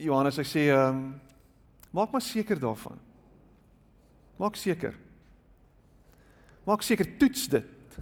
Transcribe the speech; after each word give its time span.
Johannes 0.00 0.38
hy 0.40 0.46
sê 0.48 0.66
ehm 0.70 0.96
um, 0.96 1.04
maak 1.90 2.12
maar 2.14 2.22
seker 2.22 2.58
daarvan. 2.60 2.98
Maak 4.38 4.56
seker. 4.56 4.94
Maak 6.64 6.84
seker 6.86 7.08
toets 7.18 7.48
dit. 7.50 7.96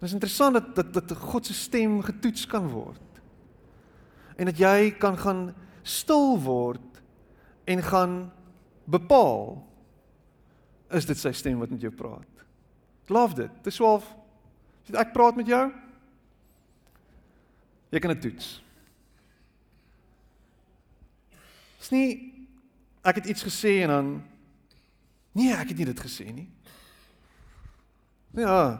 Dit 0.00 0.08
is 0.08 0.16
interessant 0.16 0.56
dat 0.56 0.74
dat 0.74 0.94
dat 0.94 1.18
God 1.18 1.46
se 1.46 1.54
stem 1.54 2.00
getoets 2.02 2.46
kan 2.46 2.68
word. 2.68 3.20
En 4.36 4.48
dat 4.48 4.58
jy 4.58 4.90
kan 4.98 5.18
gaan 5.18 5.54
stil 5.82 6.38
word 6.40 7.02
en 7.64 7.82
gaan 7.82 8.32
bepaal 8.84 9.60
is 10.90 11.06
dit 11.06 11.18
sy 11.18 11.32
stem 11.32 11.60
wat 11.62 11.70
met 11.70 11.80
jou 11.80 11.92
praat. 11.94 12.44
Love 13.08 13.34
dit. 13.34 13.62
Dis 13.62 13.76
12. 13.78 14.06
Sien 14.86 14.98
ek 14.98 15.12
praat 15.14 15.38
met 15.38 15.46
jou? 15.48 15.62
Jy 17.92 18.00
kan 18.00 18.14
dit 18.14 18.22
toets. 18.24 18.61
Dis 21.82 21.90
nie 21.90 22.08
ek 23.02 23.18
het 23.18 23.32
iets 23.32 23.42
gesê 23.42 23.80
en 23.82 23.90
dan 23.90 24.10
nee, 25.34 25.50
ek 25.50 25.72
het 25.72 25.80
nie 25.80 25.88
dit 25.88 26.02
gesê 26.04 26.28
nie. 26.30 26.46
Ja. 28.38 28.78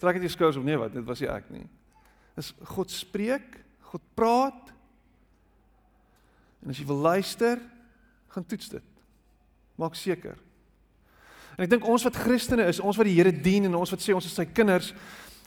Trek 0.00 0.16
dit 0.18 0.26
jou 0.26 0.32
skouers 0.32 0.56
op 0.56 0.64
nee 0.64 0.78
wat, 0.80 0.94
dit 0.96 1.04
was 1.04 1.20
nie 1.20 1.28
ek 1.30 1.50
nie. 1.52 1.66
Dis 2.38 2.50
God 2.72 2.90
spreek, 2.90 3.60
God 3.92 4.02
praat. 4.16 4.72
En 6.64 6.72
as 6.72 6.80
jy 6.80 6.86
wil 6.88 7.04
luister, 7.04 7.60
gaan 8.32 8.46
toets 8.48 8.72
dit. 8.72 9.04
Maak 9.78 9.98
seker. 9.98 10.40
En 11.54 11.66
ek 11.66 11.70
dink 11.70 11.86
ons 11.86 12.02
wat 12.08 12.16
Christene 12.18 12.64
is, 12.66 12.80
ons 12.82 12.96
wat 12.98 13.06
die 13.06 13.14
Here 13.14 13.30
dien 13.30 13.68
en 13.68 13.76
ons 13.78 13.92
wat 13.92 14.02
sê 14.02 14.16
ons 14.16 14.26
is 14.26 14.34
sy 14.34 14.46
kinders, 14.50 14.90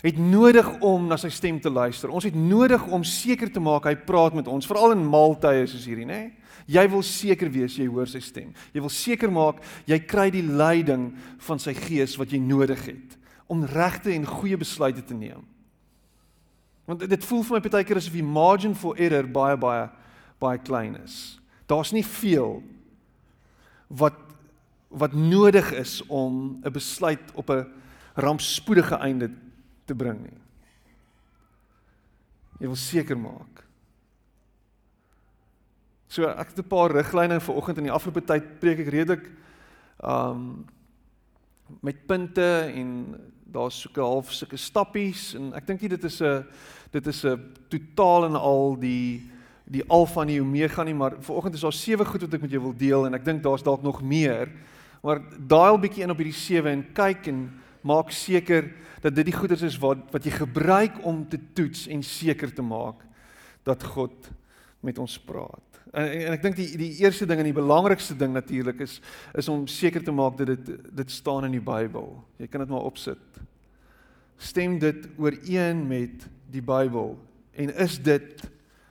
het 0.02 0.18
nodig 0.18 0.68
om 0.86 1.08
na 1.10 1.18
sy 1.18 1.30
stem 1.34 1.60
te 1.62 1.72
luister. 1.74 2.12
Ons 2.14 2.28
het 2.28 2.36
nodig 2.38 2.84
om 2.94 3.04
seker 3.08 3.50
te 3.52 3.62
maak 3.64 3.88
hy 3.90 3.96
praat 3.96 4.36
met 4.38 4.48
ons, 4.48 4.68
veral 4.70 4.94
in 4.94 5.06
maaltye 5.10 5.66
soos 5.70 5.88
hierdie, 5.90 6.06
nê? 6.06 6.22
Jy 6.68 6.84
wil 6.92 7.04
seker 7.06 7.50
wees 7.52 7.78
jy 7.80 7.88
hoor 7.88 8.10
sy 8.12 8.20
stem. 8.22 8.52
Jy 8.76 8.84
wil 8.84 8.92
seker 8.92 9.32
maak 9.32 9.62
jy 9.88 10.00
kry 10.04 10.28
die 10.34 10.44
leiding 10.44 11.14
van 11.48 11.62
sy 11.64 11.74
gees 11.78 12.18
wat 12.20 12.34
jy 12.34 12.42
nodig 12.44 12.84
het 12.90 13.16
om 13.48 13.64
regte 13.64 14.12
en 14.12 14.28
goeie 14.28 14.58
besluite 14.60 15.06
te 15.08 15.16
neem. 15.16 15.46
Want 16.88 17.06
dit 17.08 17.26
voel 17.30 17.46
vir 17.48 17.56
my 17.56 17.62
baie 17.64 17.88
keer 17.88 18.00
asof 18.02 18.16
die 18.16 18.26
margin 18.26 18.76
for 18.76 19.00
error 19.00 19.28
baie 19.28 19.56
baie 19.60 19.88
baie 20.44 20.60
klein 20.62 20.98
is. 21.00 21.40
Daar's 21.68 21.94
nie 21.96 22.06
veel 22.06 22.60
wat 23.88 24.20
wat 24.88 25.16
nodig 25.16 25.72
is 25.76 26.02
om 26.08 26.62
'n 26.64 26.72
besluit 26.72 27.24
op 27.36 27.50
'n 27.50 27.66
rampspoedige 28.16 28.96
einde 28.96 29.32
te 29.88 29.96
bring 29.96 30.20
nie. 30.22 30.38
Jy 32.60 32.68
wil 32.68 32.80
seker 32.80 33.18
maak. 33.20 33.64
So 36.08 36.26
ek 36.28 36.56
het 36.56 36.60
'n 36.60 36.68
paar 36.68 36.92
riglyne 36.92 37.40
vir 37.40 37.56
oggend 37.56 37.78
in 37.78 37.84
die 37.84 37.94
afgelope 37.94 38.26
tyd 38.26 38.60
preek 38.60 38.80
ek 38.80 38.94
redelik 38.94 39.32
um 40.04 40.66
met 41.82 42.08
punte 42.08 42.72
en 42.74 43.16
daar's 43.52 43.82
soeke 43.82 44.02
half 44.02 44.32
sulke 44.32 44.58
stappies 44.58 45.34
en 45.36 45.54
ek 45.54 45.68
dink 45.68 45.80
dit 45.80 46.04
is 46.04 46.22
'n 46.22 46.46
dit 46.92 47.08
is 47.08 47.26
'n 47.26 47.54
totaal 47.70 48.26
en 48.26 48.36
al 48.36 48.76
die 48.80 49.30
die 49.68 49.84
alfa 49.90 50.22
en 50.22 50.28
die 50.28 50.42
omega 50.42 50.84
nie 50.84 50.94
maar 50.94 51.16
vanoggend 51.20 51.56
is 51.56 51.62
daar 51.62 51.74
sewe 51.74 52.06
goed 52.06 52.22
wat 52.22 52.34
ek 52.34 52.42
met 52.42 52.52
jou 52.52 52.62
wil 52.62 52.74
deel 52.74 53.06
en 53.06 53.14
ek 53.14 53.26
dink 53.26 53.44
daar's 53.44 53.64
dalk 53.64 53.84
nog 53.84 54.02
meer 54.02 54.50
maar 55.04 55.22
daal 55.48 55.78
bietjie 55.78 56.04
in 56.04 56.12
op 56.12 56.18
hierdie 56.18 56.34
sewe 56.34 56.70
en 56.70 56.94
kyk 56.94 57.28
en 57.28 57.60
maak 57.88 58.12
seker 58.14 58.70
dat 59.04 59.16
dit 59.16 59.30
die 59.30 59.36
goeders 59.36 59.64
is 59.68 59.78
wat 59.82 60.04
wat 60.14 60.26
jy 60.26 60.34
gebruik 60.36 61.00
om 61.08 61.24
te 61.30 61.40
toets 61.58 61.86
en 61.92 62.04
seker 62.04 62.52
te 62.54 62.66
maak 62.66 63.04
dat 63.68 63.84
God 63.84 64.30
met 64.86 65.00
ons 65.02 65.18
praat. 65.20 65.82
En, 65.92 66.08
en 66.08 66.36
ek 66.36 66.44
dink 66.44 66.58
die 66.60 66.70
die 66.80 66.92
eerste 67.04 67.28
ding 67.30 67.42
en 67.42 67.50
die 67.50 67.58
belangrikste 67.58 68.16
ding 68.18 68.34
natuurlik 68.36 68.84
is 68.86 69.00
is 69.38 69.50
om 69.52 69.68
seker 69.72 70.04
te 70.04 70.16
maak 70.16 70.38
dat 70.40 70.54
dit 70.54 70.74
dit 71.02 71.12
staan 71.12 71.48
in 71.48 71.58
die 71.58 71.64
Bybel. 71.64 72.12
Jy 72.42 72.50
kan 72.52 72.64
dit 72.64 72.74
maar 72.74 72.88
opsit. 72.90 73.42
Stem 74.38 74.78
dit 74.80 75.08
ooreen 75.18 75.88
met 75.90 76.28
die 76.52 76.64
Bybel 76.64 77.16
en 77.58 77.74
is 77.76 77.98
dit 78.04 78.46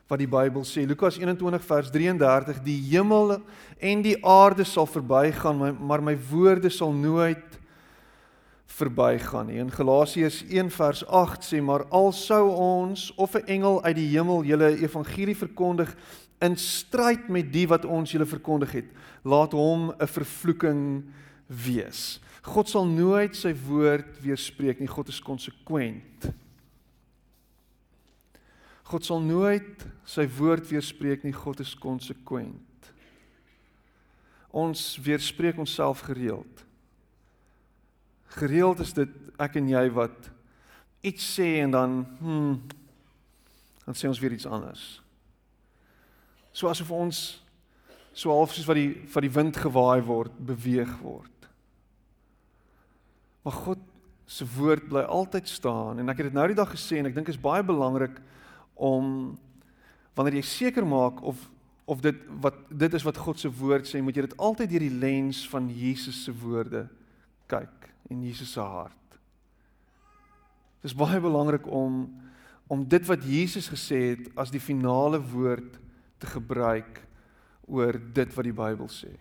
wat 0.07 0.23
die 0.23 0.31
Bybel 0.31 0.63
sê. 0.67 0.85
Lukas 0.87 1.19
21 1.19 1.65
vers 1.67 1.91
33: 1.91 2.63
Die 2.67 2.79
hemel 2.93 3.41
en 3.79 4.03
die 4.05 4.17
aarde 4.27 4.65
sal 4.67 4.87
verbygaan, 4.87 5.77
maar 5.83 6.03
my 6.03 6.15
woorde 6.31 6.71
sal 6.71 6.95
nooit 6.95 7.59
verbygaan 8.67 9.47
nie. 9.47 9.59
In 9.63 9.71
Galasiërs 9.71 10.43
1 10.49 10.71
vers 10.71 11.07
8 11.07 11.45
sê: 11.45 11.63
Maar 11.63 11.87
al 11.89 12.13
sou 12.13 12.51
ons 12.51 13.15
of 13.15 13.35
'n 13.35 13.47
engel 13.47 13.83
uit 13.83 13.97
die 13.97 14.09
hemel 14.17 14.45
julle 14.45 14.77
evangelie 14.83 15.37
verkondig 15.37 15.97
in 16.41 16.57
stryd 16.57 17.29
met 17.29 17.53
die 17.53 17.67
wat 17.69 17.85
ons 17.85 18.13
julle 18.13 18.27
verkondig 18.27 18.73
het, 18.73 18.89
laat 19.23 19.53
hom 19.53 19.91
'n 19.91 20.07
vervloeking 20.07 21.05
wees. 21.47 22.21
God 22.43 22.69
sal 22.69 22.87
nooit 22.87 23.37
sy 23.37 23.55
woord 23.67 24.21
weerspreek 24.23 24.81
nie. 24.81 24.89
God 24.89 25.09
is 25.09 25.21
konsekwent. 25.21 26.31
God 28.87 29.05
sal 29.05 29.21
nooit 29.21 29.87
sy 30.05 30.29
woord 30.39 30.69
weerspreek 30.71 31.25
nie. 31.25 31.33
God 31.33 31.61
is 31.61 31.75
konsekwent. 31.75 32.93
Ons 34.51 34.97
weerspreek 35.03 35.59
onsself 35.59 36.01
gereeld. 36.01 36.66
Gereeld 38.27 38.81
is 38.81 38.93
dit 38.97 39.09
ek 39.39 39.57
en 39.61 39.69
jy 39.69 39.85
wat 39.95 40.31
iets 41.07 41.27
sê 41.37 41.61
en 41.63 41.71
dan 41.71 41.97
hm 42.21 42.59
dan 43.87 43.95
sê 43.95 44.09
ons 44.11 44.19
weer 44.19 44.35
iets 44.35 44.49
anders. 44.51 45.01
So 46.51 46.67
asof 46.67 46.91
ons 46.91 47.19
so 48.17 48.33
half 48.35 48.55
soos 48.57 48.67
wat 48.67 48.81
die 48.81 49.05
van 49.13 49.23
die 49.23 49.31
wind 49.31 49.59
gewaai 49.63 50.03
word, 50.03 50.35
beweeg 50.43 50.91
word. 51.05 51.49
Maar 53.47 53.55
God 53.63 53.83
se 54.27 54.47
woord 54.57 54.89
bly 54.91 55.05
altyd 55.07 55.47
staan 55.49 56.01
en 56.03 56.11
ek 56.11 56.19
het 56.19 56.33
dit 56.33 56.35
nou 56.35 56.49
die 56.51 56.59
dag 56.59 56.73
gesê 56.73 56.99
en 56.99 57.07
ek 57.07 57.15
dink 57.15 57.29
is 57.31 57.39
baie 57.39 57.63
belangrik 57.63 58.17
om 58.75 59.37
wanneer 60.19 60.41
jy 60.41 60.49
seker 60.49 60.87
maak 60.87 61.23
of 61.23 61.45
of 61.87 62.01
dit 62.03 62.19
wat 62.43 62.57
dit 62.75 62.95
is 62.99 63.05
wat 63.07 63.21
God 63.23 63.39
se 63.39 63.47
woord 63.61 63.87
sê, 63.87 64.01
moet 64.03 64.17
jy 64.19 64.25
dit 64.27 64.39
altyd 64.43 64.73
deur 64.73 64.83
die 64.83 64.99
lens 65.05 65.45
van 65.47 65.69
Jesus 65.71 66.25
se 66.27 66.35
woorde 66.35 66.89
kyk 67.47 67.87
en 68.11 68.23
Jesus 68.23 68.53
se 68.53 68.61
hart. 68.61 69.19
Dit 70.83 70.93
is 70.93 70.97
baie 70.97 71.21
belangrik 71.21 71.67
om 71.67 72.07
om 72.67 72.81
dit 72.83 73.05
wat 73.07 73.23
Jesus 73.23 73.69
gesê 73.71 73.99
het 74.17 74.31
as 74.35 74.51
die 74.51 74.59
finale 74.59 75.21
woord 75.23 75.77
te 76.19 76.27
gebruik 76.27 76.99
oor 77.71 77.95
dit 77.95 78.33
wat 78.35 78.47
die 78.49 78.55
Bybel 78.57 78.89
sê. 78.91 79.13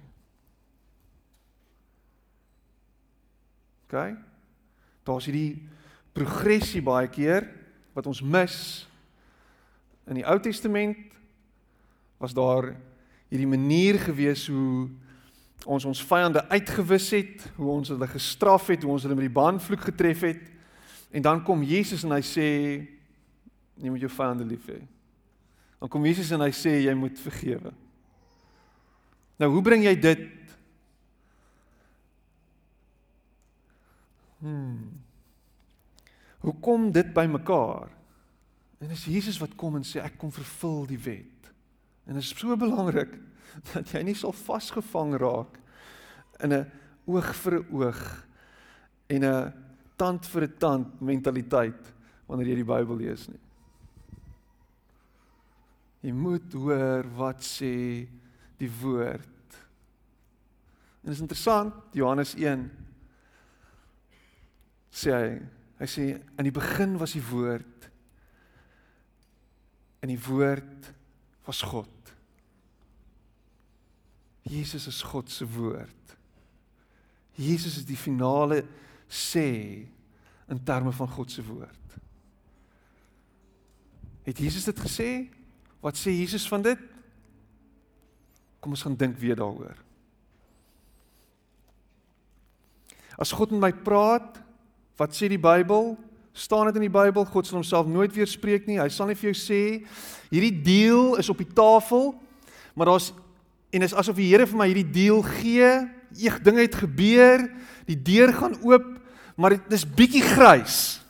OK? 3.86 4.18
Daar's 5.06 5.30
hierdie 5.30 5.62
progressie 6.18 6.82
baie 6.82 7.06
keer 7.14 7.46
wat 7.94 8.10
ons 8.10 8.24
mis 8.26 8.58
In 10.06 10.20
die 10.20 10.26
Ou 10.26 10.38
Testament 10.40 10.98
was 12.22 12.34
daar 12.34 12.76
hierdie 13.32 13.50
manier 13.50 13.98
gewees 14.00 14.46
hoe 14.48 14.90
ons 15.66 15.86
ons 15.86 16.02
vyande 16.06 16.42
uitgewis 16.50 17.08
het, 17.16 17.46
hoe 17.58 17.70
ons 17.74 17.90
hulle 17.90 18.08
gestraf 18.08 18.68
het, 18.70 18.84
hoe 18.86 18.92
ons 18.94 19.06
hulle 19.06 19.18
met 19.18 19.28
die 19.28 19.38
baanvloek 19.38 19.88
getref 19.90 20.22
het. 20.28 20.44
En 21.16 21.26
dan 21.26 21.42
kom 21.44 21.64
Jesus 21.66 22.04
en 22.06 22.14
hy 22.14 22.22
sê 22.26 22.50
jy 23.76 23.90
moet 23.90 24.04
jou 24.04 24.12
vyande 24.12 24.46
lief 24.48 24.68
hê. 24.70 24.80
Dan 25.82 25.92
kom 25.92 26.06
Jesus 26.08 26.32
en 26.36 26.44
hy 26.46 26.52
sê 26.56 26.78
jy 26.86 26.94
moet 26.98 27.20
vergewe. 27.20 27.74
Nou 29.42 29.52
hoe 29.58 29.64
bring 29.66 29.84
jy 29.84 29.96
dit? 30.00 30.26
Hmm. 34.40 35.02
Hoe 36.46 36.56
kom 36.62 36.92
dit 36.94 37.08
by 37.14 37.26
mekaar? 37.32 37.90
En 38.80 38.92
dis 38.92 39.08
Jesus 39.10 39.40
wat 39.42 39.56
kom 39.58 39.80
en 39.80 39.88
sê 39.88 40.04
ek 40.04 40.20
kom 40.22 40.32
vervul 40.34 40.84
die 40.90 41.00
wet. 41.02 41.50
En 42.06 42.14
dit 42.14 42.24
is 42.24 42.36
so 42.38 42.54
belangrik 42.60 43.16
dat 43.74 43.92
jy 43.94 44.04
nie 44.04 44.18
sal 44.18 44.34
vasgevang 44.36 45.16
raak 45.22 45.60
in 46.44 46.54
'n 46.54 46.66
oog 47.06 47.34
vir 47.42 47.60
'n 47.60 47.68
oog 47.72 48.02
en 49.10 49.24
'n 49.24 49.54
tand 49.98 50.26
vir 50.26 50.44
'n 50.44 50.58
tand 50.60 51.02
mentaliteit 51.02 51.94
wanneer 52.28 52.48
jy 52.48 52.56
die 52.56 52.72
Bybel 52.74 52.98
lees 52.98 53.28
nie. 53.28 53.42
Jy 56.02 56.12
moet 56.12 56.54
hoor 56.54 57.04
wat 57.18 57.42
sê 57.42 58.08
die 58.58 58.72
woord. 58.82 59.50
En 61.02 61.10
dit 61.10 61.14
is 61.14 61.22
interessant, 61.22 61.74
Johannes 61.94 62.36
1 62.36 62.72
sê 64.92 65.12
hy, 65.12 65.42
hy 65.80 65.86
sê 65.86 66.22
in 66.38 66.44
die 66.44 66.52
begin 66.52 66.98
was 66.98 67.14
die 67.14 67.26
woord 67.32 67.76
En 70.06 70.12
die 70.14 70.22
woord 70.22 70.94
was 71.44 71.62
God. 71.66 71.90
Jesus 74.46 74.88
is 74.88 75.02
God 75.02 75.30
se 75.32 75.46
woord. 75.46 76.18
Jesus 77.36 77.78
is 77.82 77.86
die 77.86 77.98
finale 77.98 78.62
sê 79.10 79.50
in 80.46 80.62
terme 80.64 80.94
van 80.94 81.10
God 81.10 81.32
se 81.34 81.44
woord. 81.44 81.98
Het 84.26 84.38
Jesus 84.42 84.66
dit 84.70 84.80
gesê? 84.80 85.10
Wat 85.82 85.98
sê 85.98 86.14
Jesus 86.14 86.48
van 86.50 86.64
dit? 86.66 86.80
Kom 88.62 88.74
ons 88.74 88.86
gaan 88.86 88.98
dink 88.98 89.18
weer 89.22 89.38
daaroor. 89.38 89.78
As 93.18 93.34
God 93.34 93.54
met 93.54 93.62
my 93.62 93.74
praat, 93.86 94.42
wat 95.00 95.14
sê 95.16 95.30
die 95.32 95.42
Bybel? 95.42 95.94
Staan 96.36 96.70
dit 96.70 96.80
in 96.82 96.88
die 96.88 96.94
Bybel? 96.94 97.26
God 97.26 97.48
sal 97.48 97.62
homself 97.62 97.90
nooit 97.90 98.14
weer 98.14 98.28
spreek 98.28 98.66
nie. 98.68 98.80
Hy 98.82 98.90
sal 98.94 99.10
nie 99.10 99.18
vir 99.18 99.32
jou 99.32 99.38
sê 99.40 99.62
hierdie 100.30 100.56
deal 100.66 101.16
is 101.22 101.30
op 101.32 101.40
die 101.40 101.54
tafel, 101.54 102.14
maar 102.76 102.92
daar's 102.92 103.14
en 103.76 103.84
is 103.84 103.96
asof 103.96 104.16
die 104.20 104.30
Here 104.32 104.48
vir 104.48 104.60
my 104.60 104.68
hierdie 104.70 104.88
deal 104.96 105.22
gee. 105.40 105.70
Eeg 106.16 106.40
dinge 106.46 106.64
het 106.64 106.78
gebeur, 106.80 107.44
die 107.90 107.98
deur 108.00 108.32
gaan 108.34 108.56
oop, 108.64 108.86
maar 109.36 109.58
dit 109.58 109.76
is 109.76 109.84
bietjie 109.84 110.24
grys. 110.24 111.02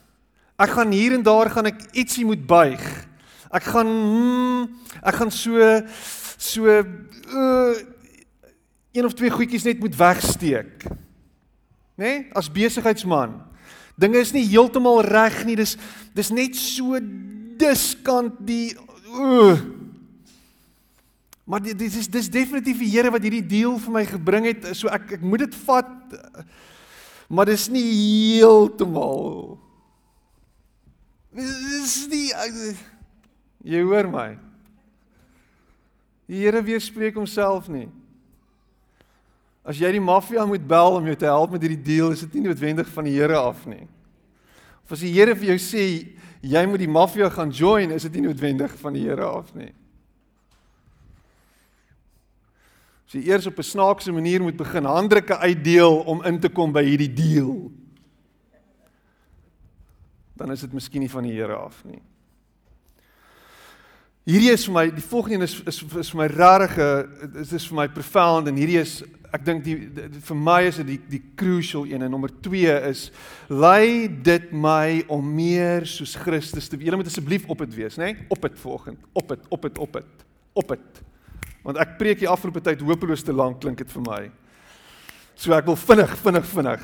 Ek 0.58 0.72
gaan 0.74 0.94
hier 0.96 1.14
en 1.14 1.26
daar 1.26 1.52
gaan 1.54 1.70
ek 1.70 1.84
ietsie 1.94 2.26
moet 2.26 2.42
buig. 2.48 2.84
Ek 3.54 3.68
gaan 3.70 3.92
hmm, 3.92 4.64
ek 5.04 5.20
gaan 5.20 5.34
so 5.34 5.62
so 6.42 6.72
uh, 6.72 7.76
een 8.96 9.06
of 9.06 9.14
twee 9.14 9.32
goedjies 9.32 9.68
net 9.68 9.80
moet 9.84 9.96
wegsteek. 10.00 10.88
Né? 11.96 12.02
Nee? 12.02 12.18
As 12.36 12.50
besigheidsman. 12.52 13.38
Dinge 13.96 14.20
is 14.20 14.34
nie 14.36 14.44
heeltemal 14.50 15.04
reg 15.06 15.44
nie. 15.48 15.56
Dis 15.60 15.78
dis 16.16 16.34
net 16.34 16.58
so 16.58 16.98
diskant 17.60 18.42
die 18.48 18.74
uh. 19.14 19.85
Maar 21.46 21.62
dit 21.62 21.78
dis 21.78 21.98
is 22.02 22.10
dis 22.10 22.30
definitief 22.34 22.80
die 22.82 22.90
Here 22.90 23.12
wat 23.14 23.22
hierdie 23.22 23.46
deal 23.46 23.78
vir 23.82 23.94
my 23.94 24.06
gebring 24.10 24.48
het. 24.50 24.66
So 24.74 24.90
ek 24.90 25.20
ek 25.20 25.26
moet 25.26 25.46
dit 25.46 25.58
vat. 25.68 26.18
Maar 27.30 27.52
dis 27.54 27.68
nie 27.74 27.86
heeltemal. 28.40 29.60
Dis 31.36 32.00
nie 32.10 32.32
Jy 33.66 33.82
hoor 33.86 34.10
my. 34.10 34.28
Die 36.30 36.42
Here 36.42 36.62
weerspreek 36.66 37.18
homself 37.18 37.70
nie. 37.70 37.88
As 39.66 39.78
jy 39.82 39.90
die 39.96 40.02
maffia 40.02 40.46
moet 40.46 40.66
bel 40.66 41.00
om 41.00 41.08
jou 41.10 41.16
te 41.18 41.30
help 41.30 41.54
met 41.54 41.64
hierdie 41.66 41.82
deal, 41.82 42.12
is 42.14 42.22
dit 42.28 42.38
nie 42.38 42.50
noodwendig 42.50 42.90
van 42.94 43.06
die 43.06 43.16
Here 43.18 43.38
af 43.38 43.64
nie. 43.70 43.88
Of 44.86 44.94
as 44.94 45.02
die 45.02 45.14
Here 45.14 45.34
vir 45.38 45.54
jou 45.54 45.58
sê 45.62 45.86
jy 46.46 46.62
moet 46.70 46.82
die 46.82 46.90
maffia 46.90 47.30
gaan 47.34 47.54
join, 47.54 47.94
is 47.94 48.06
dit 48.06 48.20
nie 48.20 48.28
noodwendig 48.28 48.74
van 48.82 48.94
die 48.98 49.06
Here 49.06 49.26
af 49.26 49.50
nie. 49.58 49.72
As 53.06 53.14
jy 53.14 53.28
eers 53.30 53.46
op 53.46 53.58
'n 53.58 53.64
snaakse 53.64 54.12
manier 54.12 54.42
moet 54.42 54.58
begin 54.58 54.84
handdrukke 54.84 55.38
uitdeel 55.38 56.00
om 56.04 56.24
in 56.24 56.40
te 56.40 56.50
kom 56.50 56.72
by 56.72 56.84
hierdie 56.84 57.14
deal, 57.14 57.72
dan 60.36 60.52
is 60.52 60.62
dit 60.62 60.74
miskien 60.74 61.02
nie 61.02 61.10
van 61.10 61.24
die 61.24 61.34
Here 61.34 61.56
af 61.56 61.84
nie. 61.86 62.02
Hierdie 64.26 64.52
is 64.56 64.66
vir 64.66 64.74
my 64.74 64.90
die 64.90 65.06
volgende 65.06 65.46
is 65.46 65.60
is 65.70 65.84
is 66.02 66.10
vir 66.10 66.18
my 66.24 66.28
regtig 66.28 66.78
dit 67.36 67.52
is 67.54 67.68
vir 67.70 67.78
my 67.78 67.88
profound 67.94 68.48
en 68.50 68.58
hierdie 68.58 68.80
is 68.82 69.04
ek 69.36 69.44
dink 69.46 69.64
die, 69.64 69.76
die, 69.94 70.08
die 70.10 70.22
vir 70.26 70.38
my 70.40 70.62
is 70.66 70.80
dit 70.82 70.88
die 70.88 71.00
die 71.12 71.22
crucial 71.38 71.86
een 71.86 72.02
en 72.02 72.10
nommer 72.12 72.34
2 72.42 72.80
is 72.90 73.12
lei 73.54 74.08
dit 74.26 74.52
my 74.52 75.04
om 75.14 75.28
meer 75.36 75.86
soos 75.86 76.16
Christus 76.18 76.70
te 76.70 76.78
wees. 76.78 76.90
Julle 76.90 76.98
moet 76.98 77.12
asseblief 77.12 77.46
op 77.46 77.62
dit 77.68 77.78
wees, 77.78 78.00
nê? 78.02 78.16
Nee? 78.16 78.26
Op 78.34 78.42
dit 78.42 78.58
volgende. 78.60 79.12
Op 79.14 79.30
dit, 79.30 79.46
op 79.50 79.62
dit, 79.62 79.78
op 79.78 79.94
dit. 79.94 80.26
Op 80.54 80.74
dit. 80.74 81.04
Want 81.66 81.80
ek 81.82 81.96
preek 81.98 82.22
die 82.22 82.30
afgelope 82.30 82.62
tyd 82.62 82.84
hopeloos 82.86 83.26
te 83.26 83.34
lank 83.34 83.58
klink 83.64 83.82
dit 83.82 83.90
vir 83.90 84.04
my. 84.06 84.22
So 85.36 85.56
ek 85.58 85.66
wil 85.68 85.80
vinnig, 85.80 86.14
vinnig, 86.22 86.46
vinnig. 86.52 86.84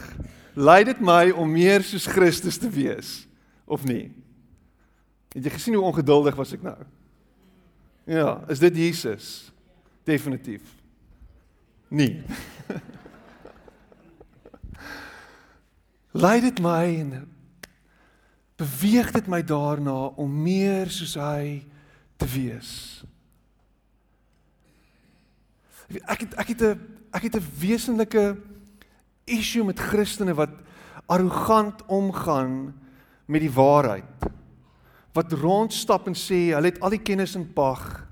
Lei 0.57 0.81
dit 0.89 0.99
my 1.05 1.29
om 1.31 1.51
meer 1.53 1.85
soos 1.85 2.09
Christus 2.09 2.57
te 2.59 2.69
wees 2.71 3.21
of 3.69 3.85
nie? 3.87 4.09
Het 5.31 5.47
jy 5.47 5.53
gesien 5.53 5.77
hoe 5.77 5.85
ongeduldig 5.87 6.35
was 6.35 6.51
ek 6.57 6.65
nou? 6.65 6.79
Ja, 8.09 8.41
is 8.51 8.59
dit 8.59 8.75
Jesus? 8.75 9.51
Definitief. 10.03 10.65
Nee. 11.93 12.23
Lei 16.25 16.41
dit 16.43 16.59
my 16.59 16.83
en 17.05 17.29
beweeg 18.59 19.13
dit 19.15 19.27
my 19.31 19.39
daarna 19.45 20.11
om 20.19 20.41
meer 20.43 20.89
soos 20.91 21.15
hy 21.21 21.63
te 22.19 22.27
wees. 22.33 23.05
Ek 26.07 26.19
het 26.19 26.33
ek 26.39 26.47
het 26.47 26.61
'n 26.61 26.79
ek 27.13 27.23
het 27.23 27.35
'n 27.35 27.47
wesenlike 27.59 28.37
issue 29.25 29.63
met 29.63 29.79
Christene 29.79 30.33
wat 30.33 30.51
arrogant 31.07 31.85
omgaan 31.87 32.73
met 33.25 33.41
die 33.41 33.51
waarheid 33.51 34.03
wat 35.13 35.33
rondstap 35.33 36.07
en 36.07 36.15
sê 36.15 36.53
hulle 36.55 36.71
het 36.71 36.79
al 36.79 36.89
die 36.89 37.03
kennis 37.03 37.35
in 37.35 37.53
pag 37.53 38.07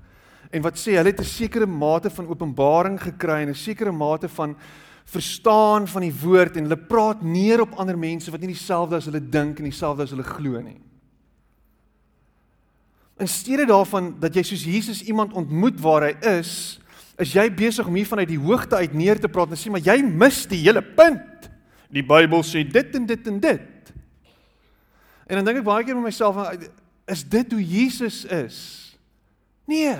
en 0.50 0.62
wat 0.62 0.76
sê 0.76 0.98
hulle 0.98 1.12
het 1.12 1.20
'n 1.20 1.24
sekere 1.24 1.66
mate 1.66 2.10
van 2.10 2.28
openbaring 2.28 3.00
gekry 3.00 3.42
en 3.42 3.48
'n 3.48 3.54
sekere 3.54 3.92
mate 3.92 4.28
van 4.28 4.56
verstaan 5.04 5.88
van 5.88 6.02
die 6.02 6.14
woord 6.22 6.56
en 6.56 6.68
hulle 6.68 6.76
praat 6.76 7.22
neer 7.22 7.60
op 7.60 7.74
ander 7.74 7.98
mense 7.98 8.30
wat 8.30 8.40
nie 8.40 8.54
dieselfde 8.54 8.96
as 8.96 9.04
hulle 9.04 9.20
dink 9.20 9.58
en 9.58 9.64
dieselfde 9.64 10.02
as 10.02 10.10
hulle 10.10 10.22
glo 10.22 10.60
nie. 10.60 10.80
In 13.18 13.28
steede 13.28 13.66
daarvan 13.66 14.14
dat 14.20 14.34
jy 14.34 14.42
soos 14.42 14.64
Jesus 14.64 15.02
iemand 15.02 15.32
ontmoet 15.32 15.80
waar 15.80 16.02
hy 16.02 16.14
is, 16.38 16.80
is 17.20 17.34
jy 17.36 17.46
besig 17.52 17.86
om 17.86 17.94
hier 17.94 18.08
vanuit 18.08 18.28
die 18.28 18.40
hoogte 18.40 18.76
uit 18.76 18.94
neer 18.96 19.20
te 19.20 19.28
praat 19.28 19.52
en 19.52 19.60
sê 19.60 19.70
maar 19.72 19.84
jy 19.84 20.00
mis 20.02 20.46
die 20.48 20.62
hele 20.64 20.82
punt. 20.82 21.50
Die 21.90 22.04
Bybel 22.06 22.44
sê 22.46 22.64
dit 22.64 22.94
en 22.96 23.06
dit 23.06 23.26
en 23.26 23.40
dit. 23.40 23.92
En 25.26 25.38
dan 25.38 25.44
dink 25.44 25.60
ek 25.60 25.66
baie 25.66 25.84
keer 25.84 25.98
met 25.98 26.10
myself 26.10 26.38
Is 27.10 27.24
dit 27.26 27.52
hoe 27.52 27.62
Jesus 27.66 28.22
is? 28.24 28.58
Nee. 29.66 29.96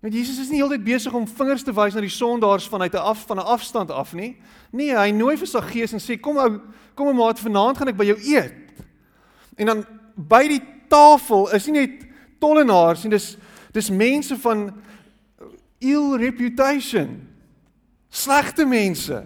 Want 0.00 0.14
Jesus 0.16 0.38
is 0.40 0.48
nie 0.48 0.62
heeltyd 0.62 0.84
besig 0.84 1.12
om 1.12 1.26
vingers 1.28 1.64
te 1.64 1.74
wys 1.76 1.96
na 1.96 2.00
die 2.00 2.12
sondaars 2.12 2.68
vanuit 2.72 2.94
'n 2.94 3.04
af 3.04 3.26
van 3.26 3.36
'n 3.36 3.44
afstand 3.44 3.90
af 3.90 4.14
nie. 4.14 4.36
Nee, 4.72 4.96
hy 4.96 5.10
nooi 5.10 5.36
vir 5.36 5.46
sy 5.46 5.60
gees 5.60 5.92
en 5.92 6.00
sê 6.00 6.20
kom 6.20 6.38
ou, 6.38 6.60
kom 6.94 7.08
'n 7.08 7.16
maat, 7.16 7.38
vanaand 7.40 7.76
gaan 7.76 7.88
ek 7.88 7.96
by 7.96 8.04
jou 8.04 8.18
eet. 8.18 8.84
En 9.56 9.66
dan 9.66 9.86
by 10.16 10.48
die 10.48 10.62
tafel 10.88 11.52
is 11.52 11.66
nie 11.66 11.80
net 11.80 12.06
tollenaars 12.38 13.04
nie, 13.04 13.10
dis 13.10 13.36
dis 13.72 13.90
mense 13.90 14.36
van 14.42 14.68
ill 15.78 16.16
reputation. 16.20 17.28
Slegte 18.10 18.66
mense. 18.66 19.22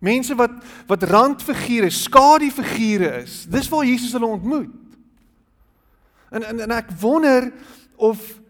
Mense 0.00 0.34
wat 0.34 0.56
wat 0.88 1.02
randfigure, 1.02 1.90
skadufigure 1.90 3.22
is. 3.22 3.44
Dis 3.48 3.68
waar 3.68 3.84
Jesus 3.84 4.12
hulle 4.16 4.26
ontmoet. 4.26 4.72
En 6.30 6.46
en, 6.46 6.60
en 6.60 6.76
ek 6.78 6.94
wonder 7.00 7.52
of 7.96 8.40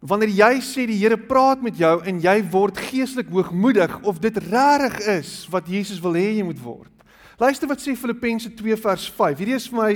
wanneer 0.00 0.30
jy 0.32 0.52
sê 0.64 0.86
die 0.88 0.98
Here 1.00 1.18
praat 1.18 1.60
met 1.64 1.76
jou 1.76 1.98
en 2.08 2.20
jy 2.22 2.38
word 2.52 2.78
geestelik 2.88 3.28
hoogmoedig 3.32 3.98
of 4.06 4.20
dit 4.22 4.36
regtig 4.48 5.00
is 5.18 5.34
wat 5.52 5.68
Jesus 5.68 6.00
wil 6.00 6.16
hê 6.16 6.30
jy 6.38 6.46
moet 6.46 6.62
word. 6.62 6.92
Luister 7.40 7.70
wat 7.70 7.80
sê 7.80 7.94
Filippense 7.96 8.50
2 8.52 8.76
vers 8.76 9.06
5. 9.16 9.38
Hierdie 9.40 9.56
is 9.56 9.66
vir 9.70 9.78
my 9.78 9.92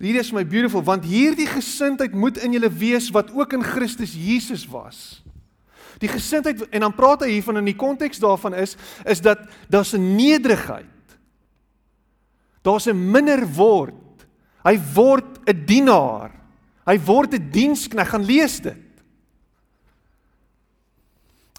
hierdie 0.00 0.22
is 0.24 0.32
my 0.34 0.42
beautiful 0.42 0.82
want 0.82 1.06
hierdie 1.06 1.46
gesindheid 1.46 2.14
moet 2.14 2.40
in 2.42 2.56
julle 2.56 2.70
wees 2.74 3.06
wat 3.14 3.30
ook 3.30 3.54
in 3.54 3.62
Christus 3.62 4.16
Jesus 4.18 4.64
was. 4.66 5.20
Die 6.02 6.10
gesindheid 6.10 6.64
en 6.74 6.86
dan 6.86 6.94
praat 6.94 7.22
hy 7.22 7.36
hiervan 7.36 7.60
in 7.62 7.70
die 7.70 7.78
konteks 7.78 8.18
daarvan 8.22 8.56
is 8.58 8.74
is 9.06 9.22
dat 9.22 9.46
daar's 9.70 9.94
'n 9.94 10.16
nederigheid. 10.16 10.90
Daar's 12.66 12.88
'n 12.90 12.98
minder 12.98 13.46
word. 13.46 14.26
Hy 14.64 14.74
word 14.94 15.38
'n 15.46 15.64
dienaar. 15.66 16.34
Hy 16.84 16.98
word 16.98 17.34
'n 17.34 17.50
dienskneg. 17.50 18.08
Gaan 18.08 18.26
lees 18.26 18.60
dit. 18.60 18.74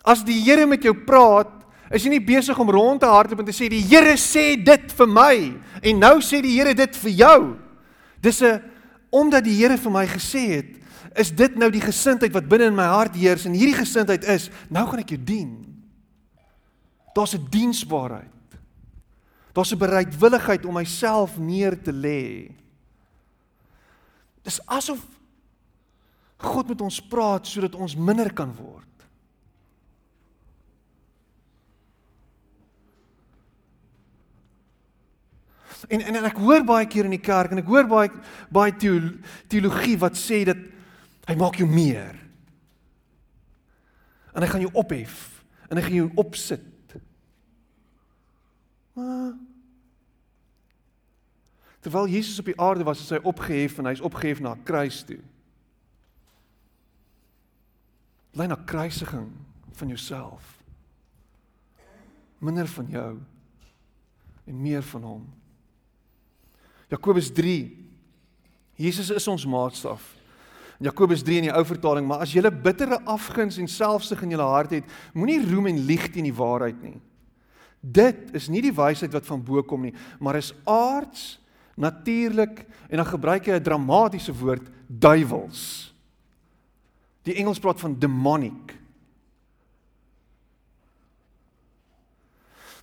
As 0.03 0.24
die 0.24 0.41
Here 0.43 0.65
met 0.65 0.84
jou 0.84 0.93
praat, 0.93 1.58
is 1.89 2.03
jy 2.05 2.10
nie 2.13 2.24
besig 2.24 2.58
om 2.60 2.69
rond 2.69 3.01
te 3.01 3.10
hardloop 3.10 3.39
en 3.39 3.48
te 3.50 3.55
sê 3.55 3.69
die 3.72 3.81
Here 3.81 4.13
sê 4.17 4.53
dit 4.62 4.91
vir 4.98 5.10
my 5.10 5.36
en 5.81 6.00
nou 6.00 6.15
sê 6.22 6.41
die 6.41 6.53
Here 6.58 6.75
dit 6.77 7.00
vir 7.03 7.12
jou. 7.12 7.39
Dis 8.22 8.41
'n 8.41 8.62
omdat 9.12 9.43
die 9.43 9.55
Here 9.58 9.77
vir 9.77 9.91
my 9.91 10.05
gesê 10.05 10.46
het, 10.58 10.79
is 11.17 11.31
dit 11.31 11.55
nou 11.55 11.69
die 11.72 11.81
gesindheid 11.81 12.34
wat 12.34 12.48
binne 12.50 12.65
in 12.65 12.75
my 12.75 12.86
hart 12.86 13.15
heers 13.15 13.46
en 13.46 13.53
hierdie 13.53 13.77
gesindheid 13.77 14.24
is 14.24 14.50
nou 14.69 14.86
gaan 14.88 15.00
ek 15.00 15.10
jou 15.10 15.24
dien. 15.24 15.65
Daar's 17.15 17.34
'n 17.34 17.48
diensbaarheid. 17.50 18.58
Daar's 19.53 19.74
'n 19.74 19.77
bereidwilligheid 19.77 20.65
om 20.65 20.74
myself 20.74 21.38
neer 21.38 21.81
te 21.81 21.91
lê. 21.91 22.51
Dis 24.43 24.62
asof 24.65 25.00
God 26.38 26.67
met 26.67 26.81
ons 26.81 27.01
praat 27.01 27.48
sodat 27.48 27.75
ons 27.75 27.96
minder 27.96 28.34
kan 28.34 28.53
word. 28.55 28.88
En 35.88 36.01
en, 36.01 36.15
en 36.19 36.27
ek 36.27 36.41
hoor 36.43 36.65
baie 36.67 36.88
keer 36.89 37.07
in 37.07 37.15
die 37.15 37.24
kerk 37.24 37.53
en 37.53 37.62
ek 37.63 37.69
hoor 37.71 37.88
baie 37.88 38.12
baie 38.51 38.74
teologie 38.75 39.95
wat 40.01 40.19
sê 40.19 40.43
dat 40.50 40.59
Hy 41.29 41.36
maak 41.38 41.59
jou 41.62 41.67
meer. 41.69 42.15
En 44.33 44.41
hy 44.41 44.50
gaan 44.50 44.63
jou 44.65 44.71
ophef 44.81 45.27
en 45.69 45.77
hy 45.77 45.83
gaan 45.86 46.00
jou 46.00 46.09
opsit. 46.17 46.95
Maar 48.98 49.38
Terwyl 51.79 52.09
Jesus 52.12 52.41
op 52.41 52.50
die 52.50 52.57
aarde 52.59 52.83
was, 52.83 53.00
is 53.00 53.13
hy 53.15 53.21
opgehef 53.24 53.77
en 53.79 53.88
hy's 53.88 54.01
opgehef 54.03 54.41
na 54.43 54.51
kruis 54.67 54.98
toe. 55.07 55.21
Lei 58.36 58.50
na 58.51 58.57
kruisiging 58.67 59.29
van 59.79 59.88
jouself. 59.88 60.50
Minder 62.43 62.67
van 62.67 62.91
jou 62.91 63.13
en 64.43 64.59
meer 64.59 64.83
van 64.91 65.07
hom. 65.07 65.24
Jakobus 66.89 67.29
3 67.31 67.79
Jesus 68.79 69.10
is 69.12 69.27
ons 69.27 69.43
maatstaf. 69.43 70.00
In 70.79 70.88
Jakobus 70.88 71.24
3 71.27 71.41
in 71.41 71.48
die 71.50 71.53
ou 71.53 71.65
vertaling, 71.67 72.05
maar 72.08 72.24
as 72.24 72.31
jy 72.31 72.39
'n 72.39 72.62
bittere 72.63 73.01
afguns 73.03 73.58
en 73.58 73.67
selfsug 73.67 74.24
in 74.24 74.31
jou 74.31 74.41
hart 74.41 74.72
het, 74.72 74.86
moenie 75.13 75.43
roem 75.43 75.67
en 75.67 75.86
lieg 75.86 76.08
teen 76.08 76.24
die 76.24 76.34
waarheid 76.34 76.81
nie. 76.81 77.01
Dit 77.81 78.31
is 78.34 78.48
nie 78.48 78.62
die 78.62 78.72
wysheid 78.72 79.12
wat 79.12 79.25
van 79.25 79.43
bo 79.43 79.62
kom 79.63 79.81
nie, 79.81 79.93
maar 80.19 80.36
is 80.36 80.53
aards, 80.65 81.39
natuurlik 81.75 82.65
en 82.89 82.98
dan 82.98 83.05
gebruik 83.05 83.46
hy 83.46 83.51
'n 83.51 83.63
dramatiese 83.63 84.34
woord, 84.34 84.69
duiwels. 84.88 85.93
Die 87.24 87.36
Engels 87.36 87.60
praat 87.60 87.79
van 87.79 88.00
demonic. 88.00 88.78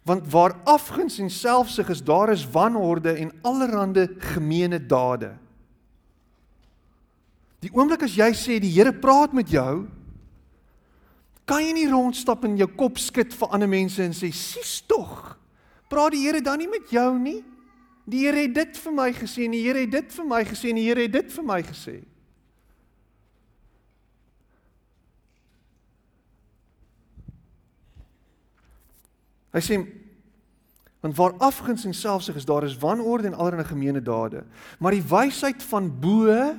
Want 0.07 0.29
waar 0.31 0.55
afguns 0.65 1.19
en 1.19 1.31
selfsug 1.31 1.89
is, 1.91 2.05
daar 2.05 2.31
is 2.31 2.47
wanorde 2.51 3.13
en 3.13 3.33
allerlei 3.43 4.07
gemeene 4.19 4.79
dade. 4.79 5.33
Die 7.65 7.73
oomblik 7.75 8.05
as 8.07 8.15
jy 8.15 8.29
sê 8.37 8.61
die 8.63 8.71
Here 8.71 8.93
praat 8.95 9.35
met 9.35 9.51
jou, 9.51 9.87
kan 11.47 11.63
jy 11.63 11.73
nie 11.75 11.89
rondstap 11.91 12.45
en 12.47 12.55
jou 12.59 12.69
kop 12.79 12.99
skud 13.03 13.35
vir 13.35 13.55
ander 13.55 13.71
mense 13.71 14.03
en 14.03 14.15
sê 14.15 14.31
sies 14.35 14.79
tog. 14.87 15.35
Praat 15.91 16.15
die 16.15 16.25
Here 16.27 16.43
dan 16.43 16.63
nie 16.63 16.71
met 16.71 16.91
jou 16.95 17.09
nie? 17.19 17.41
Die 18.07 18.27
Here 18.27 18.45
het 18.47 18.55
dit 18.55 18.79
vir 18.79 18.95
my 18.95 19.09
gesê 19.15 19.47
en 19.47 19.55
die 19.55 19.65
Here 19.65 19.83
het 19.83 19.95
dit 19.95 20.13
vir 20.15 20.29
my 20.31 20.45
gesê 20.47 20.71
en 20.71 20.79
die 20.79 20.87
Here 20.87 21.07
het 21.09 21.15
dit 21.17 21.35
vir 21.35 21.47
my 21.47 21.59
gesê. 21.67 21.97
Hy 29.57 29.63
sê 29.65 29.79
want 31.01 31.17
waar 31.17 31.37
afguns 31.39 31.85
en 31.85 31.95
selfsug 31.95 32.35
is 32.35 32.45
daar 32.45 32.65
is 32.65 32.79
wanorde 32.79 33.27
en 33.27 33.35
allerlei 33.35 33.69
gemeene 33.69 34.03
dade. 34.03 34.45
Maar 34.79 34.97
die 34.97 35.05
wysheid 35.05 35.63
van 35.63 35.91
bo 36.01 36.55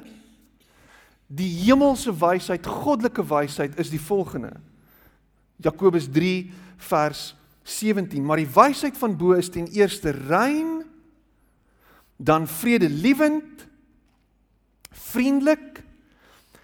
die 1.27 1.49
hemelse 1.65 2.13
wysheid, 2.15 2.65
goddelike 2.65 3.25
wysheid 3.27 3.75
is 3.79 3.89
die 3.91 4.01
volgende. 4.01 4.53
Jakobus 5.59 6.07
3 6.13 6.51
vers 6.87 7.33
17, 7.67 8.23
maar 8.23 8.39
die 8.39 8.51
wysheid 8.53 8.97
van 8.97 9.17
bo 9.19 9.35
is 9.35 9.49
ten 9.51 9.67
eerste 9.75 10.13
rein, 10.15 10.85
dan 12.17 12.47
vredelewend, 12.47 13.65
vriendelik, 15.11 15.83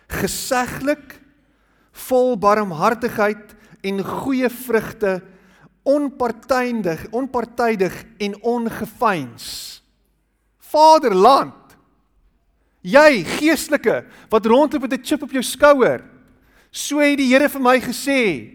geseglik, 0.08 1.20
vol 2.08 2.38
barmhartigheid 2.40 3.54
en 3.84 4.00
goeie 4.06 4.50
vrugte, 4.50 5.20
onpartydig, 5.84 7.08
onpartydig 7.12 8.06
en 8.18 8.42
ongefeins. 8.42 9.84
Vaderland 10.58 11.64
Jy 12.84 13.24
geestelike 13.40 14.02
wat 14.32 14.46
rondloop 14.46 14.84
met 14.84 15.00
'n 15.00 15.04
chip 15.04 15.22
op 15.24 15.32
jou 15.32 15.44
skouer. 15.44 16.04
So 16.72 17.00
het 17.00 17.18
die 17.18 17.32
Here 17.32 17.50
vir 17.50 17.62
my 17.62 17.80
gesê. 17.80 18.52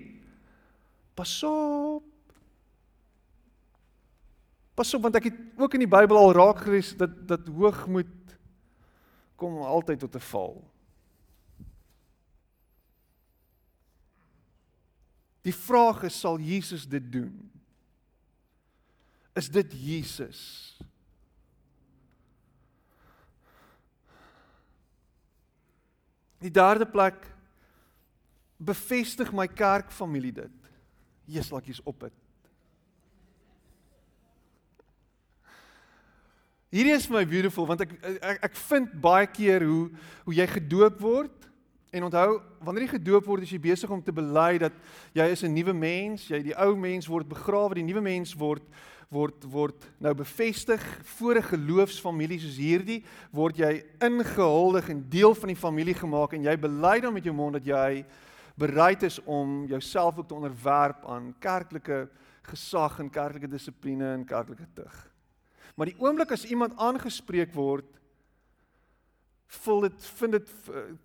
Pas 1.14 1.42
op. 1.42 2.04
Pas 4.75 4.94
op 4.94 5.02
want 5.02 5.16
ek 5.16 5.25
het 5.25 5.35
ook 5.56 5.75
in 5.75 5.80
die 5.80 5.88
Bybel 5.88 6.16
al 6.16 6.32
raak 6.32 6.58
gelees 6.58 6.97
dat 6.97 7.28
dat 7.28 7.49
hoogmoed 7.49 8.06
kom 9.37 9.62
altyd 9.62 9.99
tot 9.99 10.14
'n 10.14 10.20
val. 10.20 10.62
Die 15.48 15.56
vraag 15.56 16.02
is 16.04 16.18
sal 16.20 16.36
Jesus 16.44 16.84
dit 16.88 17.04
doen? 17.12 17.32
Is 19.38 19.48
dit 19.48 19.72
Jesus? 19.72 20.42
Die 26.42 26.52
derde 26.52 26.86
plek 26.86 27.16
bevestig 28.58 29.32
my 29.32 29.46
kerkfamilie 29.48 30.34
dit. 30.36 30.72
Jesus 31.28 31.64
jy's 31.64 31.80
op 31.86 32.04
dit. 32.04 32.14
Hierdie 36.68 36.92
is 36.92 37.08
my 37.08 37.24
beautiful 37.24 37.64
want 37.64 37.86
ek 37.86 37.94
ek 38.04 38.42
ek 38.50 38.56
vind 38.68 38.92
baie 39.00 39.28
keer 39.32 39.64
hoe 39.64 39.86
hoe 40.26 40.34
jy 40.36 40.44
gedoop 40.58 40.98
word 41.00 41.47
en 41.90 42.04
onthou 42.04 42.40
wanneer 42.64 42.87
jy 42.87 42.92
gedoop 42.99 43.26
word 43.26 43.42
is 43.42 43.52
jy 43.54 43.61
besig 43.62 43.90
om 43.90 44.02
te 44.02 44.12
bely 44.12 44.59
dat 44.59 44.73
jy 45.16 45.26
is 45.33 45.42
'n 45.45 45.54
nuwe 45.54 45.73
mens, 45.73 46.28
jy 46.28 46.42
die 46.42 46.57
ou 46.57 46.76
mens 46.76 47.07
word 47.07 47.28
begrawe, 47.28 47.75
die 47.75 47.83
nuwe 47.83 48.00
mens 48.00 48.35
word 48.35 48.62
word 49.11 49.45
word 49.49 49.87
nou 49.99 50.14
bevestig 50.14 50.83
voor 51.16 51.37
'n 51.37 51.42
geloofsfamilie 51.42 52.40
soos 52.40 52.57
hierdie 52.57 53.04
word 53.33 53.57
jy 53.57 53.85
ingehuldig 54.00 54.90
en 54.90 55.09
deel 55.09 55.35
van 55.35 55.49
die 55.49 55.57
familie 55.57 55.95
gemaak 55.95 56.35
en 56.35 56.45
jy 56.45 56.57
bely 56.57 57.00
dan 57.00 57.14
met 57.14 57.25
jou 57.25 57.35
mond 57.35 57.52
dat 57.54 57.64
jy 57.64 58.04
bereid 58.59 59.02
is 59.02 59.18
om 59.25 59.66
jouself 59.66 60.18
ook 60.18 60.28
te 60.28 60.35
onderwerp 60.35 61.07
aan 61.07 61.35
kerklike 61.38 62.09
gesag 62.42 62.99
en 63.00 63.11
kerklike 63.11 63.49
dissipline 63.49 64.12
en 64.12 64.25
kerklike 64.25 64.66
tug. 64.75 65.11
Maar 65.76 65.87
die 65.87 65.99
oomblik 65.99 66.33
as 66.33 66.45
iemand 66.45 66.76
aangespreek 66.76 67.54
word, 67.54 67.97
voel 69.48 69.80
dit 69.88 70.08
vind 70.20 70.32
dit 70.36 70.50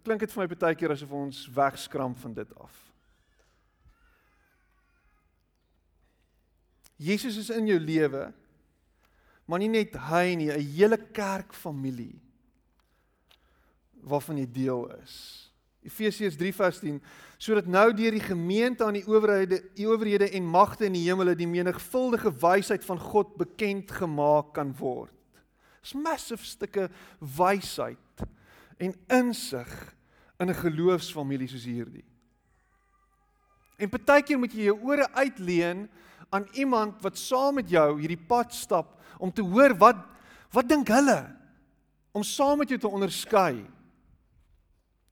klink 0.03 0.19
dit 0.19 0.33
vir 0.33 0.43
my 0.43 0.55
baie 0.55 0.75
keer 0.75 0.91
asof 0.91 1.11
ons 1.15 1.45
wegskram 1.55 2.15
van 2.19 2.33
dit 2.35 2.49
af. 2.59 2.79
Jesus 6.99 7.37
is 7.39 7.49
in 7.51 7.67
jou 7.67 7.79
lewe, 7.79 8.27
maar 9.47 9.59
nie 9.59 9.71
net 9.71 9.95
hy 10.09 10.35
nie, 10.35 10.51
'n 10.51 10.59
hele 10.75 10.97
kerkfamilie 10.97 12.19
waarvan 14.03 14.37
jy 14.37 14.47
deel 14.51 14.91
is. 15.01 15.51
Efesiërs 15.83 16.35
3:10 16.35 17.01
sodat 17.37 17.67
nou 17.67 17.93
deur 17.93 18.11
die 18.11 18.23
gemeente 18.23 18.85
aan 18.85 18.93
die 18.93 19.07
owerhede, 19.07 19.59
die 19.75 19.87
owerhede 19.87 20.29
en 20.29 20.45
magte 20.47 20.85
in 20.85 20.93
die 20.93 21.09
hemele 21.09 21.35
die 21.35 21.47
menigvuldige 21.47 22.31
wysheid 22.31 22.85
van 22.85 22.99
God 22.99 23.35
bekend 23.35 23.91
gemaak 23.91 24.53
kan 24.53 24.71
word. 24.77 25.11
Dis 25.81 25.93
massive 25.93 26.45
stukke 26.45 26.89
wysheid 27.19 27.99
en 28.83 28.95
insig 29.19 29.71
in 30.39 30.49
'n 30.49 30.61
geloofsfamilie 30.63 31.47
soos 31.47 31.65
hierdie. 31.65 32.05
En 33.77 33.89
partykeer 33.89 34.39
moet 34.39 34.53
jy 34.53 34.69
jou 34.69 34.79
ore 34.81 35.07
uitleen 35.13 35.89
aan 36.29 36.47
iemand 36.53 37.01
wat 37.01 37.17
saam 37.17 37.55
met 37.55 37.69
jou 37.69 37.99
hierdie 37.99 38.25
pad 38.27 38.53
stap 38.53 39.01
om 39.17 39.31
te 39.31 39.41
hoor 39.41 39.75
wat 39.77 39.97
wat 40.53 40.69
dink 40.69 40.87
hulle? 40.87 41.33
Om 42.13 42.23
saam 42.23 42.57
met 42.61 42.69
jou 42.69 42.77
te 42.79 42.87
onderskei. 42.87 43.65